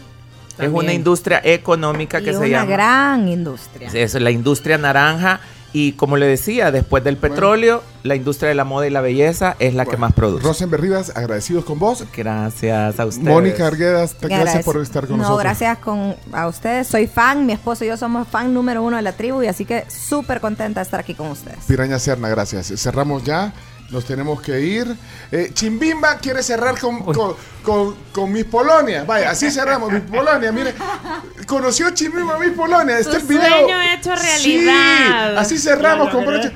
Es 0.59 0.69
una 0.69 0.93
industria 0.93 1.41
económica 1.43 2.21
Y 2.21 2.25
que 2.25 2.33
se 2.33 2.39
una 2.39 2.49
llama 2.49 2.71
gran 2.71 3.29
industria. 3.29 3.89
es 3.95 4.13
la 4.15 4.31
industria 4.31 4.77
naranja 4.77 5.41
y 5.75 5.93
como 5.93 6.17
le 6.17 6.27
decía, 6.27 6.71
después 6.71 7.03
del 7.05 7.17
petróleo, 7.17 7.83
la 8.03 8.15
industria 8.15 8.49
de 8.51 8.55
la 8.55 8.65
moda 8.65 8.87
y 8.87 8.91
la 8.91 9.01
belleza 9.01 9.57
es 9.59 9.75
la 9.75 9.87
que 9.87 9.97
más 9.97 10.13
produce. 10.13 10.45
Rosenberg 10.45 10.83
Rivas, 10.83 11.13
agradecidos 11.17 11.65
con 11.65 11.79
vos. 11.79 12.05
Gracias 12.15 13.01
a 13.01 13.07
ustedes. 13.07 13.27
Mónica 13.29 13.67
Arguedas, 13.67 14.15
te- 14.15 14.27
gracias 14.29 14.45
Gracias. 14.45 14.65
por 14.65 14.81
estar 14.83 15.07
con 15.07 15.17
no, 15.17 15.23
nosotros. 15.23 15.43
gracias 15.45 15.79
con, 15.79 16.15
a 16.33 16.47
ustedes. 16.49 16.87
Soy 16.89 17.07
fan, 17.07 17.47
mi 17.47 17.53
esposo 17.55 17.85
y 17.85 17.89
yo 17.89 17.97
somos 17.97 18.29
fan 18.29 18.53
número 18.53 18.83
uno 18.83 18.97
de 18.97 19.03
la 19.03 19.13
tribu 19.13 19.43
y 19.43 19.47
así 19.47 19.65
que 19.65 19.85
súper 19.89 20.41
contenta 20.41 20.81
de 20.81 20.85
estar 20.85 21.01
aquí 21.01 21.15
con 21.15 21.29
ustedes. 21.29 21.59
Piraña 21.67 21.99
Serna, 21.99 22.29
gracias. 22.29 22.73
Cerramos 22.77 23.25
ya. 23.25 23.53
Nos 23.93 24.05
tenemos 24.07 24.41
que 24.41 24.59
ir. 24.61 24.97
Eh, 25.31 25.51
Chimbimba 25.53 26.17
quiere 26.17 26.43
cerrar 26.43 26.79
con, 26.81 27.03
con, 27.03 27.35
con, 27.63 27.95
con 28.11 28.33
Miss 28.33 28.47
Polonia. 28.47 29.05
Vaya, 29.05 29.31
así 29.31 29.51
cerramos. 29.51 29.93
Miss 29.93 30.03
Polonia, 30.03 30.51
mire. 30.51 30.73
Conoció 31.47 31.91
Chimbimba 31.91 32.39
Miss 32.39 32.53
Polonia. 32.57 32.99
Este 32.99 33.19
es 33.19 33.23
el 33.23 33.29
video. 33.29 33.51
sueño 33.61 33.81
hecho 33.83 34.15
realidad. 34.17 35.33
Sí, 35.35 35.39
así 35.39 35.59
cerramos 35.59 36.09
con 36.11 36.25
broche. 36.25 36.53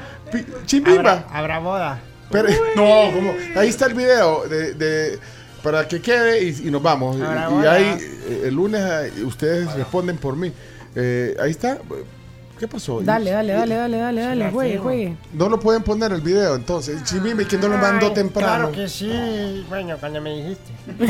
Chimbimba. 0.64 1.12
Habrá, 1.28 1.38
habrá 1.38 1.58
boda. 1.58 1.98
Pero- 2.30 2.48
no, 2.74 3.12
como, 3.14 3.34
ahí 3.54 3.68
está 3.68 3.86
el 3.86 3.94
video 3.94 4.48
de, 4.48 4.72
de- 4.74 5.18
para 5.62 5.86
que 5.86 6.00
quede 6.00 6.42
y, 6.42 6.68
y 6.68 6.70
nos 6.70 6.82
vamos. 6.82 7.16
Y, 7.18 7.66
ahí, 7.66 7.98
eh, 8.00 8.42
el 8.46 8.54
lunes, 8.54 8.80
eh, 8.82 9.22
ustedes 9.24 9.72
responden 9.74 10.16
por 10.16 10.36
mí. 10.36 10.52
Eh, 10.94 11.36
ahí 11.40 11.50
está. 11.50 11.78
¿Qué 12.58 12.66
pasó? 12.66 13.00
Dale, 13.02 13.30
dale, 13.32 13.52
dale, 13.52 13.74
dale, 13.76 13.98
dale, 13.98 14.20
dale. 14.22 14.50
Juegue, 14.50 14.78
juegue. 14.78 15.16
No 15.34 15.48
lo 15.50 15.60
pueden 15.60 15.82
poner 15.82 16.10
el 16.12 16.22
video 16.22 16.54
entonces. 16.54 17.04
Chimbimba, 17.04 17.42
¿y 17.42 17.44
quién 17.44 17.60
no 17.60 17.68
lo 17.68 17.76
mandó 17.76 18.06
Ay, 18.06 18.14
temprano? 18.14 18.54
Claro 18.70 18.72
que 18.72 18.88
sí. 18.88 19.64
Bueno, 19.68 19.96
cuando 19.98 20.22
me 20.22 20.34
dijiste. 20.36 20.72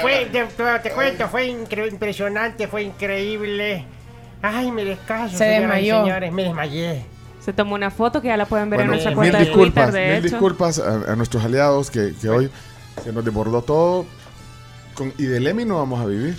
fue, 0.00 0.26
te, 0.32 0.44
te- 0.82 0.90
cuento, 0.92 1.28
fue 1.28 1.48
incre- 1.48 1.90
impresionante, 1.90 2.68
fue 2.68 2.82
increíble. 2.84 3.84
Ay, 4.42 4.70
me 4.70 4.84
descaso. 4.84 5.36
Se 5.36 5.38
señoras 5.38 5.58
y 5.58 5.60
desmayó. 5.86 6.04
Señores, 6.04 6.32
me 6.32 6.42
desmayé. 6.44 7.04
Se 7.44 7.52
tomó 7.52 7.74
una 7.74 7.90
foto 7.90 8.20
que 8.20 8.28
ya 8.28 8.36
la 8.36 8.46
pueden 8.46 8.70
ver 8.70 8.78
Bueno, 8.78 8.92
en 8.92 9.02
nuestra 9.02 9.10
mil 9.10 9.16
cuenta 9.16 9.38
de 9.38 9.44
disculpas, 9.44 9.84
Twitter, 9.90 10.02
de 10.08 10.14
mil 10.16 10.24
hecho. 10.26 10.34
disculpas 10.36 10.78
a, 10.78 11.12
a 11.12 11.16
nuestros 11.16 11.44
aliados 11.44 11.90
que, 11.90 12.12
que 12.20 12.28
hoy 12.28 12.50
se 13.02 13.12
nos 13.12 13.24
desbordó 13.24 13.62
todo. 13.62 14.06
Con, 14.94 15.12
y 15.18 15.24
del 15.24 15.46
Emi 15.46 15.64
no 15.64 15.78
vamos 15.78 16.00
a 16.00 16.06
vivir. 16.06 16.36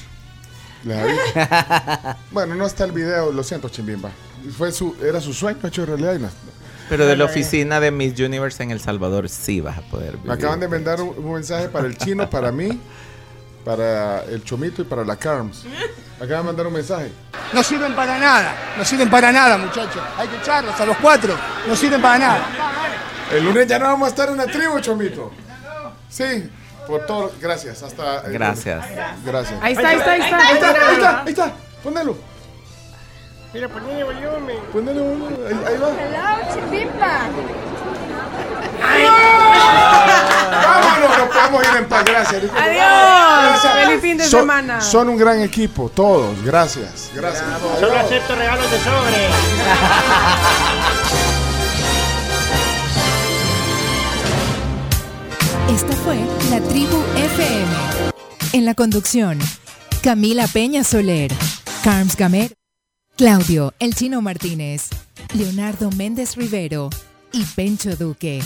La 0.83 1.05
vi. 1.05 1.13
bueno, 2.31 2.55
no 2.55 2.65
está 2.65 2.85
el 2.85 2.91
video, 2.91 3.31
lo 3.31 3.43
siento, 3.43 3.69
Chimbimba. 3.69 4.09
Fue 4.57 4.71
su, 4.71 4.95
era 5.03 5.19
su 5.19 5.33
sueño 5.33 5.59
hecho 5.63 5.85
realidad 5.85 6.15
y 6.15 6.19
no. 6.19 6.29
Pero 6.89 7.05
de 7.05 7.17
la 7.17 7.25
oficina 7.25 7.79
de 7.81 7.91
Miss 7.91 8.17
Universe 8.19 8.63
en 8.63 8.71
El 8.71 8.79
Salvador 8.79 9.27
sí 9.27 9.59
vas 9.59 9.77
a 9.77 9.81
poder 9.81 10.13
Me 10.13 10.17
vivir. 10.19 10.31
acaban 10.31 10.59
de 10.61 10.67
mandar 10.69 11.01
un, 11.01 11.09
un 11.17 11.33
mensaje 11.33 11.67
para 11.67 11.85
el 11.87 11.97
chino, 11.97 12.29
para 12.29 12.51
mí, 12.51 12.79
para 13.65 14.23
el 14.23 14.41
chomito 14.43 14.81
y 14.83 14.85
para 14.85 15.03
la 15.03 15.17
Carms. 15.17 15.65
Me 15.65 16.25
acaban 16.25 16.43
de 16.43 16.47
mandar 16.47 16.67
un 16.67 16.73
mensaje. 16.73 17.11
No 17.51 17.61
sirven 17.61 17.93
para 17.93 18.17
nada, 18.17 18.55
no 18.77 18.85
sirven 18.85 19.09
para 19.09 19.31
nada, 19.33 19.57
muchachos. 19.57 20.01
Hay 20.17 20.29
que 20.29 20.37
echarlos 20.37 20.79
a 20.79 20.85
los 20.85 20.95
cuatro, 20.97 21.35
no 21.67 21.75
sirven 21.75 22.01
para 22.01 22.19
nada. 22.19 22.47
El 23.33 23.43
lunes 23.43 23.67
ya 23.67 23.77
no 23.79 23.85
vamos 23.85 24.05
a 24.07 24.09
estar 24.11 24.29
en 24.29 24.37
la 24.37 24.45
tribu, 24.45 24.79
chomito. 24.79 25.31
Sí, 26.09 26.49
por 26.87 27.05
todo. 27.05 27.31
Gracias. 27.39 27.83
Hasta. 27.83 28.21
el 28.25 28.33
Gracias. 28.33 28.89
lunes. 28.89 29.05
Gracias. 29.25 29.59
Ahí 29.61 29.73
está, 29.73 29.89
ahí 29.89 29.97
está, 29.97 30.11
ahí 30.11 30.21
está. 30.21 30.37
Ahí 30.37 30.53
está, 30.55 30.69
ahí 30.69 30.95
está, 30.95 31.21
ahí 31.23 31.29
está. 31.29 31.51
Póndelo. 31.83 32.17
Mira, 33.53 33.69
ponle 33.69 34.03
volumen. 34.03 34.57
Póndelo. 34.73 35.03
Ahí, 35.47 35.59
ahí 35.67 35.77
va. 35.79 35.89
Vámonos, 40.63 41.17
nos 41.17 41.29
podemos 41.29 41.63
ir 41.63 41.75
en 41.77 41.85
paz. 41.87 42.05
Gracias. 42.05 42.43
Adiós. 42.55 43.61
Feliz 43.73 44.01
fin 44.01 44.17
de 44.17 44.23
Son- 44.25 44.41
semana. 44.41 44.81
Son 44.81 45.09
un 45.09 45.17
gran 45.17 45.41
equipo, 45.41 45.89
todos. 45.93 46.41
Gracias. 46.43 47.09
Gracias. 47.13 47.43
Solo 47.79 47.97
acepto 47.97 48.35
regalos 48.35 48.69
de 48.71 48.79
sobre. 48.79 49.27
Esta 55.69 55.93
fue 55.97 56.15
la 56.49 56.61
Tribu 56.61 56.97
FM. 57.17 57.71
En 58.53 58.65
la 58.65 58.73
conducción, 58.73 59.37
Camila 60.01 60.47
Peña 60.47 60.85
Soler, 60.85 61.31
Carms 61.83 62.15
Gamer, 62.15 62.53
Claudio 63.17 63.73
El 63.79 63.93
Chino 63.93 64.21
Martínez, 64.21 64.89
Leonardo 65.33 65.91
Méndez 65.91 66.37
Rivero 66.37 66.89
y 67.33 67.43
Pencho 67.43 67.97
Duque. 67.97 68.41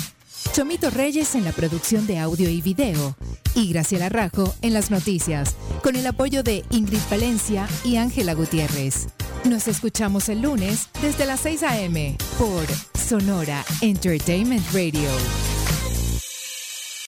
Chomito 0.54 0.90
Reyes 0.90 1.36
en 1.36 1.44
la 1.44 1.52
producción 1.52 2.08
de 2.08 2.18
audio 2.18 2.50
y 2.50 2.62
video 2.62 3.16
y 3.54 3.72
Graciela 3.72 4.10
Rajo 4.10 4.56
en 4.64 4.74
las 4.74 4.90
noticias, 4.90 5.56
con 5.84 5.96
el 5.96 6.08
apoyo 6.08 6.42
de 6.42 6.66
Ingrid 6.72 7.00
Valencia 7.10 7.68
y 7.84 7.98
Ángela 7.98 8.34
Gutiérrez. 8.34 9.10
Nos 9.46 9.68
escuchamos 9.68 10.28
el 10.28 10.42
lunes 10.42 10.88
desde 11.04 11.28
las 11.28 11.42
6 11.42 11.64
a.m. 11.64 12.18
por 12.40 12.66
Sonora 13.00 13.64
Entertainment 13.82 14.66
Radio. 14.74 15.10